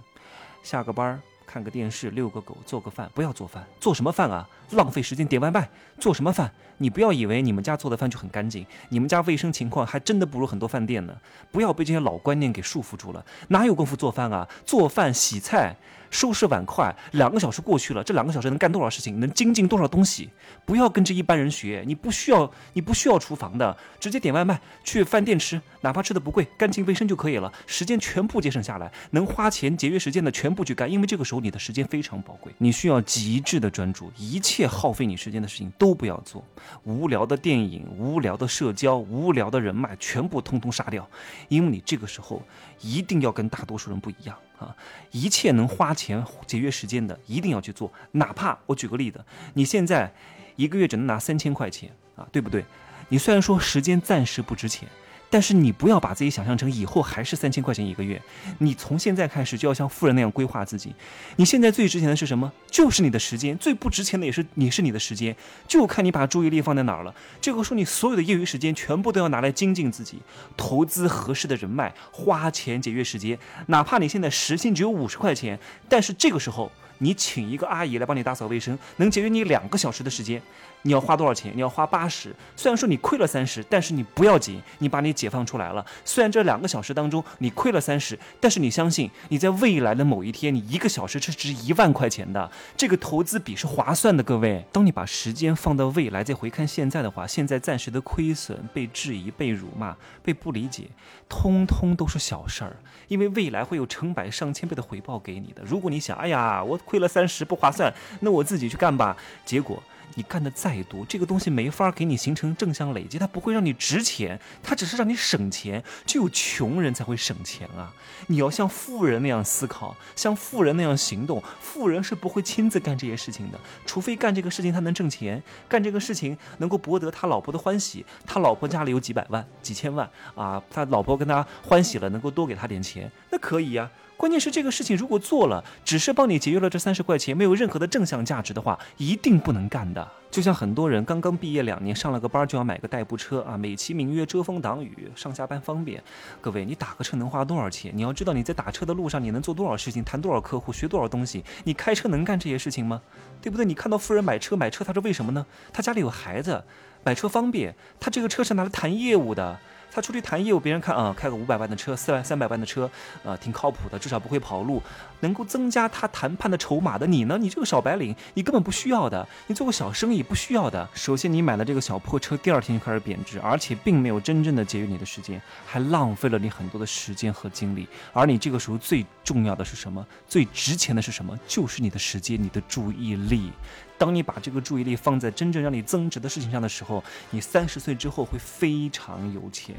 [0.64, 1.20] 下个班儿。
[1.46, 4.48] 看个电视，遛个狗，做个饭，不要做饭，做什么饭啊？
[4.72, 6.52] 浪费时间，点外卖，做什么饭？
[6.78, 11.16] 你不要以为你们家做的饭就很干净，你们家卫生情况还真的不如很多饭店呢。
[11.52, 14.48] 不要被这些老观念给束缚住了，哪有功夫做饭啊？
[14.66, 15.76] 做饭、洗菜。
[16.16, 20.30] 收拾碗筷，两个小时过去了，这两个小时能干多少事情，能精进多少东西？
[20.66, 36.42] 不要跟着一般人学，你不需要，你不需要厨房的，直接点外卖，去饭店吃，哪怕吃的不贵，干净卫生就可以了，时间全部节省下来，能花钱节约时间的全部去干，因为这个时候你的时间非常宝贵，你需要极致的专注，一切耗费你时间的事情都不要做，
[36.86, 41.06] 无聊的电影、无聊的社交、无聊的人脉，全部通通杀掉，
[41.50, 42.42] 因为你这个时候
[42.80, 44.38] 一定要跟大多数人不一样。
[44.60, 44.76] 啊，
[45.12, 47.92] 一切能花钱节约时间的，一定要去做。
[48.12, 50.14] 哪怕我举个例子，你现在
[50.56, 52.64] 一个月只能拿三千块钱啊，对不对？
[53.10, 54.88] 你虽然说时间暂时不值钱。
[55.36, 58.22] 但是你不要把自己想象成以后还是三千块钱一个月，
[58.60, 60.96] 你从现在开始就要像富人那样规划自己。
[61.36, 62.50] 你现在最值钱的是什么？
[62.72, 65.36] 就是你的时间，最不值钱的也是你是你的时间，
[65.68, 67.14] 就看你把注意力放在哪儿了。
[67.42, 70.20] 这个时候你所有的业余时间全部都要拿来精进自己，
[70.56, 73.38] 投资合适的人脉，花钱节约时间。
[73.66, 76.72] 哪怕你现在时薪只有五十块钱，但是这个时候。
[77.00, 80.42] 你请一个阿姨来帮你打扫卫生，能节约你两个小时的时间。
[80.86, 81.52] 你要花多少钱？
[81.56, 82.34] 你要花八十。
[82.56, 85.86] 虽然说你亏了三十，但是你不要紧，你把你解放出来了。
[86.06, 92.50] 虽然这两个小时当中你亏了三十，但是你相信你在未来的某一天，你一个小时是值一万块钱的。
[92.78, 94.64] 这个投资比是划算的，各位。
[94.72, 100.84] 当你把时间放到未来，再回看现在的话，现在暂时的亏损、被质疑、被辱骂、被不理解，
[101.28, 105.64] 通通都是小事儿，因为未来会有成百上千倍的回报给你的。
[105.66, 106.80] 如果你想，哎呀，我。
[106.86, 109.18] 亏了三十不划算，那我自己去干吧。
[109.44, 109.82] 结果
[110.16, 115.84] 你干的再多，这个东西没法给你形成正向累积，它不会让你值钱，它只是让你省钱。
[116.06, 117.94] 只有穷人才会省钱啊！
[118.28, 121.44] 你要像富人那样思考，像富人那样行动。
[121.60, 128.06] 富人是不会亲自干这些事情的，除非干这个事情他能挣钱，干这个事情能够博得他老婆的欢喜。
[128.26, 133.90] 他老婆家里有几百万、几千万啊，他老婆跟他欢喜了，能够多给他点钱，那可以呀。
[134.18, 140.08] 关键是这个事情如果做了，只是帮你节约了这三十块钱，没有任何的正向价值的话，一定不能干的。
[140.32, 146.02] 就像很多人刚刚毕业两年，上了个班就要买个代步车啊，美其名曰遮风挡雨，上下班方便。
[146.42, 147.92] 各位，你打个车能花多少钱？
[147.94, 151.44] 你要知道你在打车的路上，你能做多少事情，谈多少客户，学多少东西。
[151.66, 153.02] 你开车能干这些事情吗？
[153.42, 153.66] 对不对？
[153.66, 155.46] 你看到富人买车买车，他说为什么呢？
[155.72, 156.64] 他家里有孩子，
[157.04, 157.76] 买车方便。
[158.00, 159.60] 他这个车是拿来谈业务的。
[159.96, 162.92] 他出去谈业务，别人看啊，开个五百万的车，四万三百万的车，
[163.24, 164.84] 啊，挺靠谱的，至少不会跑路，
[165.22, 167.08] 能够增加他谈判的筹码的。
[167.08, 167.38] 你呢？
[167.40, 169.26] 你这个小白领，你根本不需要的。
[169.48, 170.86] 你做个小生意不需要的。
[170.94, 177.88] 首先，你买了这个小破车，第二天就开始贬值，而且并没有真正的节约你的时间，还浪费了你很多的时间和精力。
[178.12, 180.06] 而你这个时候最重要的是什么？
[180.28, 181.40] 最值钱的是什么？
[181.48, 183.50] 就是你的时间，你的注意力。
[183.98, 189.76] 当你把这个注意力放在真正让你增值的事情上的时候，你三十岁之后会非常有钱。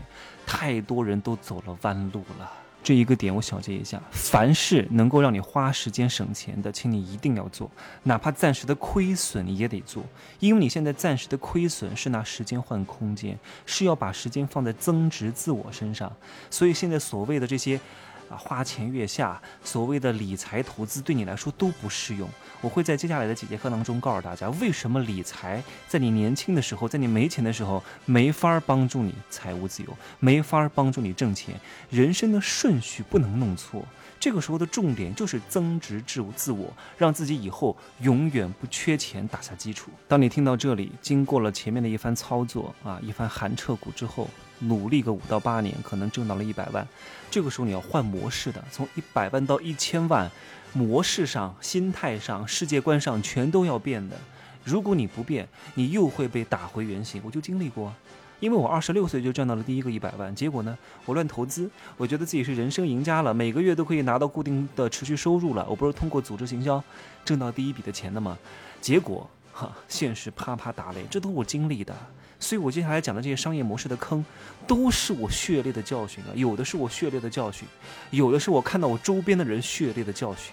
[0.46, 2.50] 太多人都走了弯路了，
[2.82, 7.70] 这一个点我小结一下：凡是能够让你花时间省钱的，请你一定要做，
[8.04, 10.02] 哪怕暂时的亏损你也得做，
[10.38, 16.10] 因为你现在暂时的亏损是拿时间换空间，是要把时间放在增值自我身上。
[16.50, 17.78] 所以现在所谓的这些。
[18.28, 22.28] 啊，花前月下，所谓的理财投资对你来说都不适用。
[22.60, 31.54] 我会在接下来的几节课当中告诉大家，为什么理财在你年轻的时候，在你没钱的时候，没法帮助你财务自由，没法帮助你挣钱。
[31.90, 33.84] 人生的顺序不能弄错，
[34.18, 39.90] 这个时候的重点就是增值自自我，让自己以后永远不缺钱打下基础。
[40.08, 44.28] 当你听到这里，经过了前面的一番操作啊，一番寒彻骨之后。
[44.60, 46.86] 努力个五到八年，可能挣到了一百万。
[47.30, 50.30] 这个时候你要换模式的，从一百万到一千万，
[50.72, 54.16] 模式上、心态上、世界观上全都要变的。
[54.64, 57.20] 如果你不变，你又会被打回原形。
[57.24, 57.92] 我就经历过，
[58.40, 65.64] 因为我二十六岁就赚到了第一个一百万，结果呢，我乱投资，我觉得自己是人生赢家了，每个月都可以拿到固定的持续收入了。
[65.68, 66.82] 我不是通过组织行销
[67.24, 68.36] 挣到第一笔的钱的吗？
[68.80, 71.94] 结果哈，现实啪啪打雷，这都是我经历的。
[72.38, 74.24] 所以，我接下来讲的这些商业模式的坑，
[74.66, 76.30] 都是我血泪的教训啊！
[76.34, 77.66] 有的是我血泪的教训，
[78.10, 80.52] 有的是我看到我周边的人血泪的教训，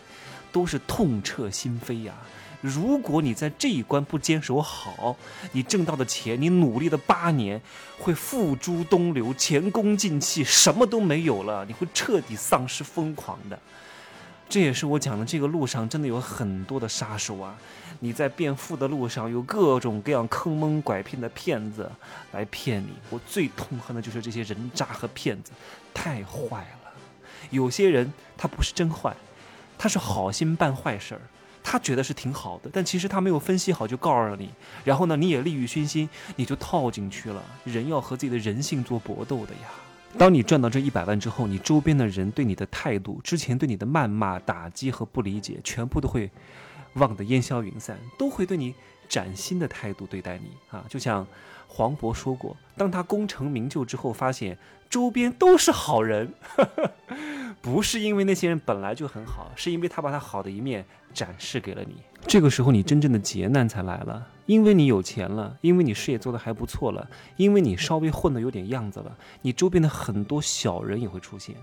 [0.51, 2.13] 都是痛彻心扉呀！
[2.61, 5.17] 如果你在这一关不坚守好，
[5.51, 7.61] 你挣到的钱，你努力的八年，
[7.99, 13.59] 会付诸东流，前功尽弃，什么都没有了，你会彻底丧失疯狂的。
[14.53, 17.57] 这也是我讲的这个路上真的有很多的杀手啊！
[18.01, 21.91] 你在变富的路上有各种各样坑蒙拐骗的骗子
[22.33, 25.51] 来骗你，我最痛恨的就是这些人渣和骗子，
[25.91, 26.91] 太坏了。
[27.49, 29.15] 有些人他不是真坏，
[29.75, 31.21] 他是好心办坏事儿，
[31.63, 34.51] 他觉得是挺好的，但其实他没有分析好就告诉你，
[34.83, 37.41] 然后呢你也利欲熏心，你就套进去了。
[37.63, 39.71] 人要和自己的人性做搏斗的呀。
[40.17, 46.29] 当你赚到这一百万之后，你周边的人对你的态度，之前对你的谩骂、打击和不理解，全部都会
[46.93, 48.73] 忘得烟消云散，都会对你
[49.09, 50.85] 崭新的态度对待你啊！
[50.87, 51.27] 就像
[51.67, 54.57] 黄渤说过，当他功成名就之后，发现
[54.89, 56.33] 周边都是好人。
[57.63, 61.95] 不是因为那些人本来就很好，是因为他把他好的一面展示给了你。
[62.27, 71.55] 这个时候，你真正的劫难才来了，因为你有钱了，因为你事业做得还不错了，因为你稍微混得有点样子了，你周边的很多小人也会出现，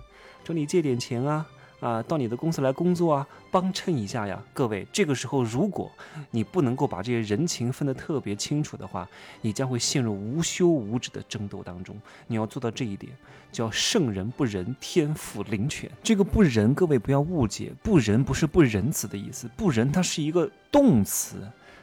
[0.43, 1.47] 找你借点钱啊。
[1.81, 4.87] 啊，到你的公司来工作啊，帮衬一下呀，各位。
[4.93, 5.91] 这个时候，如果
[6.31, 9.09] 你不能够把这些人情分得特别清楚的话，
[9.41, 11.97] 你将会陷入无休无止的争斗当中。
[12.27, 13.13] 你要做到这一点，
[13.51, 15.91] 叫圣人不仁，天赋灵权。
[16.03, 21.37] 这个不仁，各位不要误解，不仁不是不仁慈的意思，不仁它是一个动词。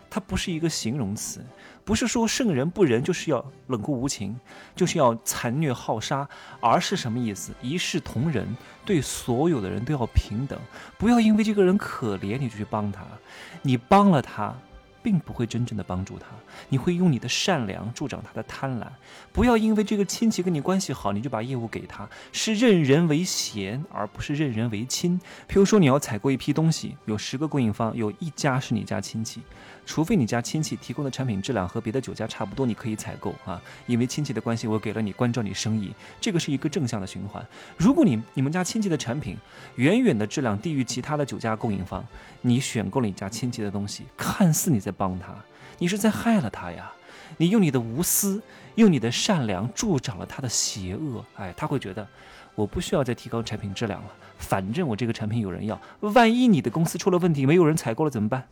[0.10, 1.46] 它不是一个形容词，
[1.84, 4.40] 不是说圣人不仁就是要冷酷无情，
[4.76, 6.28] 就是要残虐好杀，
[6.60, 7.54] 而是什么意思？
[7.62, 10.60] 一视同仁，对所有的人都要平等，
[10.98, 13.04] 不要因为这个人可怜你就去帮他，
[13.62, 14.56] 你帮了他。
[15.04, 16.26] 并不会真正的帮助他，
[16.68, 18.86] 你会用你的善良助长他的贪婪。
[19.32, 25.18] 不要因为这个亲戚跟你关系好，你就把业务给他，是任人为贤，而不是任人为亲。
[25.48, 29.42] 譬如说，你要采购一批东西，有十个供应方，有一家是你家亲戚，
[29.88, 37.44] 除非你家亲戚提供的产品质量和别的酒家差不多，你可以采购啊，因为亲戚的关系，我给了你关照你生意，这个是一个正向的循环。
[37.78, 39.38] 如果你你们家亲戚的产品
[39.76, 42.06] 远远的质量低于其他的酒家供应方，
[42.42, 44.92] 你选购了你家亲戚的东西，看似你在。
[44.98, 45.28] 帮他，
[45.78, 46.92] 你是在害了他呀！
[47.38, 48.42] 你用你的无私，
[48.74, 51.24] 用你的善良助长了他的邪恶。
[51.36, 52.08] 哎，他会觉得
[52.56, 54.10] 我不需要再提高产品质量了，
[54.40, 55.80] 反正我这个产品有人要。
[56.00, 58.44] 万一你的公司出了问题，没有人采购了怎么办？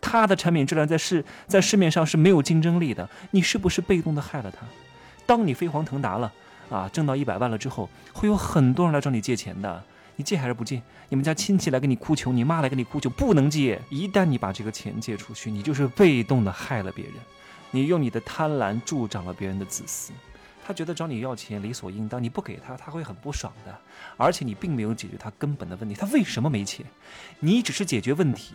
[0.00, 4.66] 他的产品质量在市在市面上是没有竞争力的，你是不是被动的害了他？
[5.26, 6.32] 当你飞黄腾达了
[6.70, 9.82] 啊，挣到一百万了之后，会有很多人来找你借钱的。
[10.16, 10.82] 你借还是不借？
[11.08, 13.80] 你们家亲戚来跟你哭穷，你妈来跟你哭穷，不能借。
[13.88, 17.14] 一旦你把这个钱借出去，你就是被动的害了别人，
[17.70, 20.12] 你用你的贪婪助长了别人的自私。
[20.68, 23.74] 他觉得找你要钱理所应当，你不给他，他会很不爽的。
[24.18, 26.84] 而且你并没有解决他根本的问题，他为什么没钱？
[27.40, 28.52] 你只是解决问题，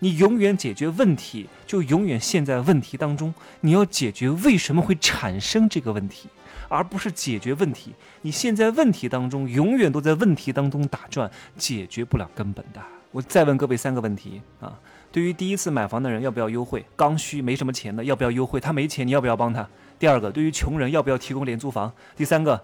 [0.00, 3.32] 你永远解决问题，就永远陷在问题当中。
[3.60, 6.28] 你要解决为什么会产生这个问题，
[6.68, 7.94] 而不是解决问题。
[8.22, 12.82] 你陷在问题当中，永远都在问题当中打转，解决不了根本的。
[13.12, 14.76] 我再问各位三个问题啊：
[15.12, 16.82] 对于第一次买房的人，要不要优惠？
[16.96, 18.58] 刚需没什么钱的，要不要优惠？
[18.58, 19.68] 他没钱，你要不要帮他？
[19.98, 21.92] 第二个，对于穷人要不要提供廉租房？
[22.16, 22.58] 第三个，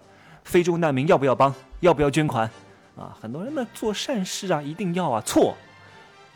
[0.44, 1.54] 非洲难民要不要帮？
[1.80, 2.50] 要不要捐款？
[2.96, 5.54] 啊，很多人呢做善事啊，一定要啊，错，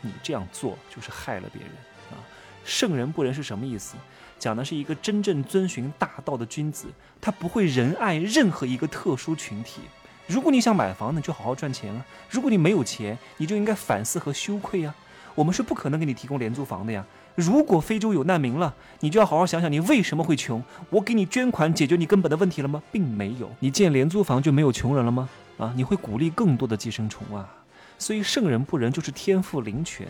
[0.01, 1.71] 你这样做就是害了别人
[2.11, 2.21] 啊。
[2.63, 3.95] 圣人不仁是什么意思？
[4.37, 6.85] 讲的是一个真正遵循大道的君子，
[7.19, 9.81] 他不会仁爱任何一个特殊群体。
[10.27, 14.93] 如果你想买房，呢就好好赚钱啊；如果你没有钱，你就应该反思和羞愧啊。
[15.35, 17.05] 我们是不可能给你提供廉租房的呀。
[17.35, 20.63] 如果非洲有难民了，你就要好好想想，你为什么会穷？
[20.89, 22.81] 我给你捐款解决你根本的问题了吗？
[22.91, 23.49] 并没有。
[23.59, 25.27] 你建廉租房就没有穷人了吗？
[25.57, 27.49] 啊，你会鼓励更多的寄生虫啊。
[27.97, 30.07] 所以圣人不仁就是天赋灵权，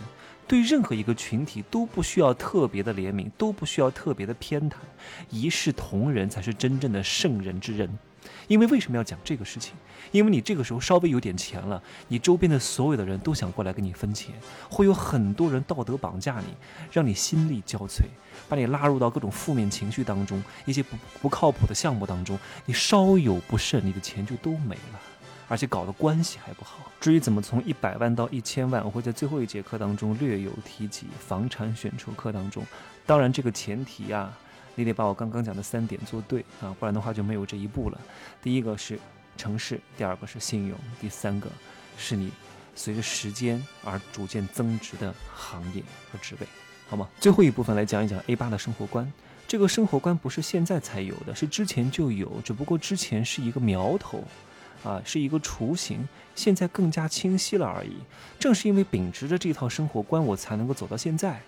[0.47, 4.73] 对任何一个群体都不需要特别的怜悯，都不需要特别的偏袒，
[5.29, 7.87] 一视同仁才是真正的圣人之仁。
[8.47, 9.73] 因为为什么要讲这个事情？
[10.11, 14.35] 因为你这个时候稍微有点钱了，你周边的所有的人都想过来跟你分钱，
[14.69, 16.47] 会有很多人道德绑架你，
[16.91, 18.03] 让你心力交瘁，
[18.47, 24.99] 把你拉入到各种负面情绪当中，一些不不靠谱的项目当中，你稍有不慎，你的钱就都没了，
[25.47, 26.91] 而且搞得关系还不好。
[26.99, 31.07] 至于怎么从一百万到一千万，我会在最后一节课当中略有提及。
[31.19, 32.63] 房产选筹课当中，
[33.05, 34.31] 当然这个前提呀。
[34.75, 37.99] 你得把我刚刚讲的三点做对啊，不然的话就没有这一步了。
[38.41, 38.99] 第一个是
[39.37, 41.49] 城市，第二个是信用，第三个
[41.97, 42.31] 是你
[42.75, 46.47] 随着时间而逐渐增值的行业和职位，
[46.87, 47.07] 好吗？
[47.19, 49.11] 最后一部分来讲一讲 A 八的生活观。
[49.47, 54.23] 这个生活观不是现在才有的，是之前就有，只不过之前是一个苗头，
[54.83, 57.97] 啊，是一个雏形，现在更加清晰了而已。
[58.39, 61.39] 正是因为秉持着这套生活观，我才能够走到现在。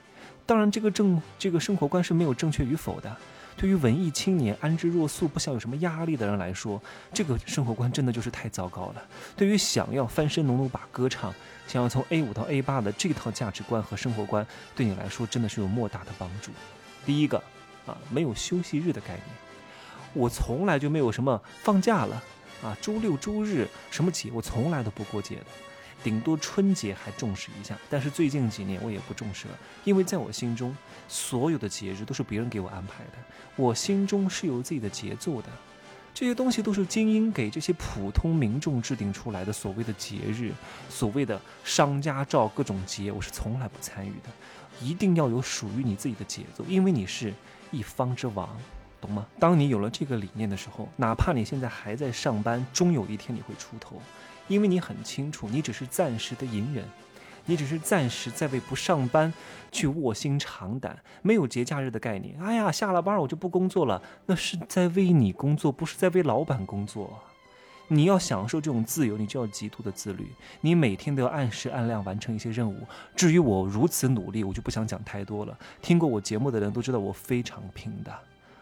[0.46, 3.16] 当然，这个正这个生活观是没有正确与否的。
[3.58, 6.82] 对于文艺青年安之若素、不想有什么压力的人来说，
[7.14, 9.02] 这个生活观真的就是太糟糕了。
[9.36, 11.34] 对于想要翻身农奴把歌唱，
[11.66, 16.52] 想要从 A 五到 A 八的这套价值观和生活观，对你来说真的是有莫大的帮助。
[17.06, 17.42] 第一个
[17.86, 19.24] 啊，没有休息日的概念，
[20.14, 22.22] 我从来就没有什么放假了
[22.62, 25.46] 啊，周六周日什么节我从来都不过节的。
[26.06, 30.78] 顶多春节还重视一下，但是最近几年我也不重视了，因为在我心中，
[31.08, 33.14] 所有的节日都是别人给我安排的，
[33.56, 35.48] 我心中是有自己的节奏的，
[36.14, 40.52] 这些东西都是精英给这些普通民众制定出来的所谓的节日，
[40.90, 44.30] 所谓的商家照各种节，我是从来不参与的，
[44.80, 47.34] 一定要有属于你自己的节奏，因为你是
[47.72, 48.56] 一方之王，
[49.02, 49.26] 懂吗？
[49.40, 54.00] 当你有了这个理念的时候，哪怕你现在还在上班，终有一天你会出头。
[54.48, 56.84] 因为你很清楚，你只是暂时的隐忍，
[57.46, 59.34] 你只是暂时在为不上班
[59.72, 62.40] 去卧薪尝胆，没有节假日的概念。
[62.42, 67.20] 哎呀，下了班我就不工作了，那是在为你工作，不是在为老板工作。
[67.88, 70.28] 你要享受这种自由，你就要极度的自律，
[70.62, 72.76] 你每天都要按时按量完成一些任务。
[73.16, 75.56] 至于我如此努力，我就不想讲太多了。
[75.84, 78.12] 听过我节目的人都知道我非常拼的。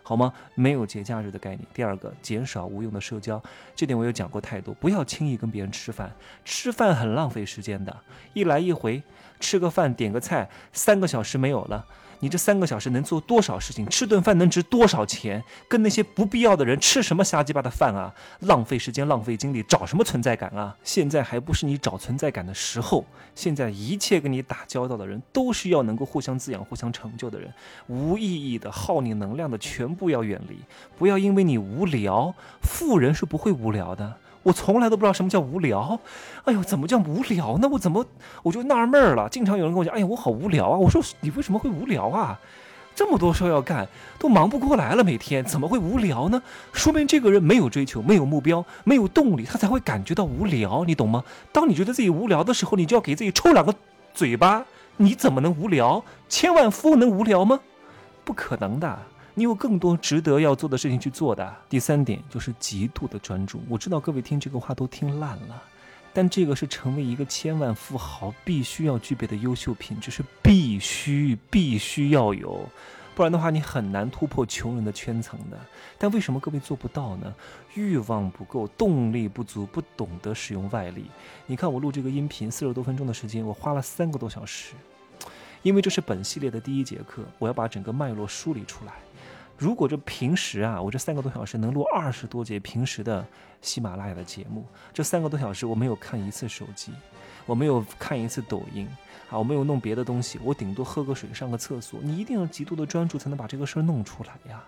[0.04, 0.32] 好吗？
[0.54, 1.66] 没有节假日的概念。
[1.74, 3.42] 第二个，减少无用的社交，
[3.76, 4.74] 这点我有讲过太多。
[4.76, 6.12] 不要轻易跟别人吃饭，
[6.44, 7.98] 吃饭很浪费时间的，
[8.34, 9.02] 一来一回，
[9.40, 11.86] 吃个饭点个菜，三个小时没有了。
[12.24, 13.86] 你这三个小时能做多少事情？
[13.88, 15.44] 吃顿饭能值多少钱？
[15.68, 18.16] 跟那些不必要的人吃什么瞎鸡巴的饭啊？
[18.40, 20.74] 浪费时间，浪费精力，找什么存在感啊？
[20.86, 23.04] 现在还不是你找存在感的时候。
[23.36, 27.54] 现在一切跟你打交道的人，都需要能够互相滋养、互相成就的人。
[27.88, 30.58] 无意义的、耗你能量的，全部要远离。
[30.98, 34.16] 不要因为你无聊，富人是不会无聊的。
[34.44, 36.00] 我从来都不知道什么叫无聊，
[36.44, 37.68] 哎呦，怎么叫无聊呢？
[37.72, 38.06] 我怎么
[38.44, 39.28] 我就纳闷了。
[39.30, 40.78] 经常有人跟我讲，哎呀，我好无聊啊。
[40.78, 42.40] 我说你为什么会无聊啊？
[42.96, 43.88] 这么多事要干，
[44.20, 46.40] 都忙不过来了，每天怎么会无聊呢？
[46.72, 51.24] 说明这个人没有追求，没有目标，没有动力，他才会感觉到无聊，你懂吗？
[51.52, 53.74] 当你觉得自己无聊的时候，你就要给自己抽两个
[54.14, 54.64] 嘴巴。
[54.98, 56.04] 你怎么能无聊？
[56.30, 57.60] 千万富翁能无聊吗？
[58.24, 59.00] 不可能的。
[59.36, 61.56] 你有更多值得要做的事情去做的。
[61.68, 63.62] 第三点就是极度的专注。
[63.68, 65.64] 我知道各位听这个话都听烂了，
[66.14, 72.70] 但这个是成为一个千万富豪必须要具备的优秀品质，是必须必须要有。
[73.16, 75.60] 不然的话你很难突破穷人的圈层的。
[75.98, 77.34] 但为什么各位做不到呢？
[77.74, 81.06] 欲望不够，动力不足，不懂得使用外力。
[81.48, 84.74] 你看我录这个音频四十多分钟的时间，我花了三个多小时，
[85.64, 88.94] 因为这是本系列的第一节课，我要把整个脉络梳理出来。
[89.58, 93.26] 如果这平时啊，我这三个多小时能录二十多节平时的
[93.62, 96.92] 喜马拉雅的节目，这三个多小时我没有看一次手机，
[97.46, 98.88] 我没有看一次抖音，
[99.30, 102.00] 啊，我没有弄别的东西，我顶多喝个水、上个厕所。
[102.02, 104.62] 你一定要极度的专注，才能把这个事儿弄出来呀。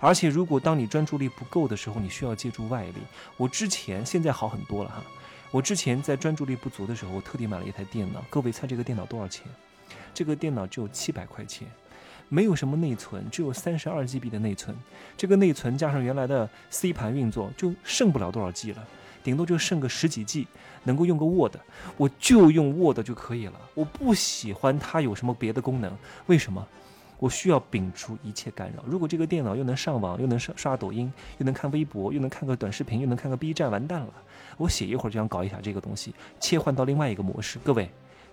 [0.00, 2.96] 而且，如果当你专注力不够的时候，你需要借助外力。
[3.36, 5.02] 我之前现在好很多了哈。
[5.50, 8.22] 我之前在专注力不足的时候，我特地买了一台电脑。
[8.28, 9.46] 各位猜这个电脑多少钱？
[10.12, 11.68] 这个电脑只有七百块钱。
[12.32, 14.74] 没有什么内存，只有三十二 GB 的内存。
[15.18, 18.82] 这个内存加上原来的 C 盘运作，就剩不了多少 G 了，
[19.22, 20.46] 顶多就剩个十几 G，
[20.82, 21.56] 能够用个 Word，
[21.98, 23.60] 我就用 Word 就可以了。
[23.74, 26.66] 我不喜欢它有什么别的功能，为什么？
[27.18, 28.82] 我需要摒除一切干扰。
[28.86, 34.12] 如果这个电脑又能上网，又能刷刷抖音，又能看微博，又能看个短视频，又能看个 B 站，完蛋了！
[34.56, 37.58] 我写一会儿就想搞一下这个东西，切换到另外一个模式。
[37.62, 37.90] 各位。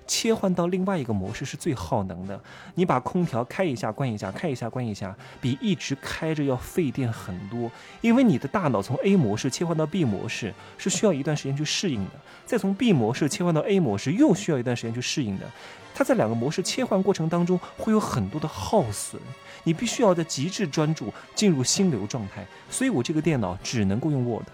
[0.09, 2.41] 切换到另外一个模式是最耗能的。
[2.73, 7.71] 你把空调开一下关一下，开一下关一下，比一直开着要费电很多。
[8.01, 12.11] 因为你的大脑从 A 模式切换到 B 模式是需要一段时间去适应的，
[12.43, 15.45] 再从 B 模式切换到 A 模式又需要一段时间去适应的。
[15.93, 19.21] 它在两个模式切换过程当中会有很多的耗损，
[19.63, 22.43] 你必须要在极致专注进入心流状态。
[22.69, 24.47] 所以我这个电脑只能够用 Word，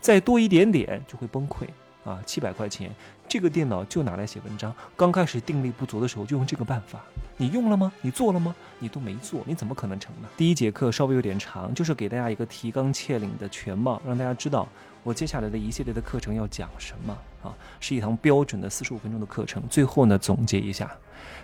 [0.00, 1.66] 再多一点点就会崩溃。
[2.04, 2.90] 啊，七百块钱，
[3.32, 4.70] 这个电脑就拿来写文章。
[4.94, 7.00] 刚开始定力不足的时候，就用这个办法。
[7.38, 7.90] 你用了吗？
[8.02, 8.54] 你做了吗？
[8.78, 10.28] 你都没做，你怎么可能成呢？
[10.36, 14.68] 第一节课稍微有点长，就是给大家一个提纲挈领的全貌，让大家知道
[15.02, 19.62] 我接下来的一系列的课程要讲什么啊，是一堂标准的四十五分钟的课程。
[19.70, 20.90] 最后呢，总结一下。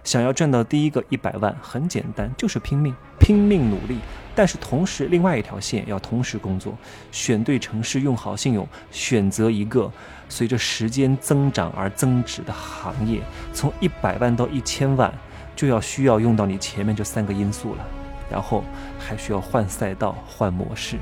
[0.04, 2.94] 想要赚到第一个一百万很简单，就是拼命
[3.28, 3.98] 拼命努力。
[4.34, 6.74] 但是同时，另外一条线要同时工作，
[7.12, 9.92] 选对城市，用好信用，选择一个
[10.30, 13.20] 随着时间增长而增值的行业。
[13.52, 15.12] 从一百万到一千万，
[15.54, 17.86] 就要需要用到你前面这三个因素了。
[18.30, 18.64] 然后
[18.98, 20.96] 还需要换赛道、换模式。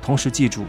[0.00, 0.64] 同时记住，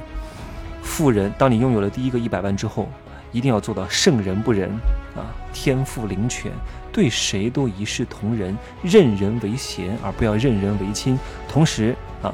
[0.82, 2.90] 富人，当你拥有了第一个一百万之后，
[3.32, 4.70] 一定要做到圣人不仁
[5.16, 6.52] 啊，天赋灵权。
[6.94, 11.20] 对谁都一视同仁，任人唯贤，而不要任人唯亲。
[11.50, 12.32] 同时啊，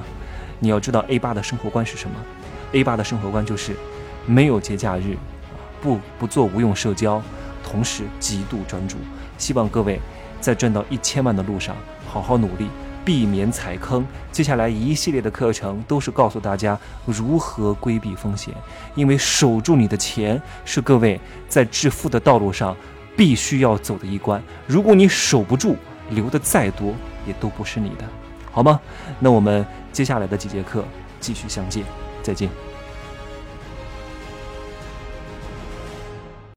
[0.59, 2.15] 你要知道 A 八的生活观是什么
[2.73, 3.73] ？A 八的生活观就是
[4.25, 5.15] 没有节假日，
[5.81, 7.21] 不不做无用社交，
[7.63, 8.97] 同时极度专注。
[9.37, 9.97] 希望各位
[10.41, 11.73] 在赚到一千万的路上
[12.05, 12.67] 好好努力，
[13.05, 14.05] 避免踩坑。
[14.29, 18.53] 接下来一系列的课程都是告诉大家如何规避风险，
[18.93, 22.75] 因为守住你的钱是各位在致富的道路上。
[23.19, 25.75] 必须要走的一关，如果你守不住，
[26.11, 26.95] 留的再多
[27.27, 28.05] 也都不是你的，
[28.49, 28.79] 好吗？
[29.19, 30.85] 那我们接下来的几节课
[31.19, 31.83] 继续相见，
[32.23, 32.68] 再见。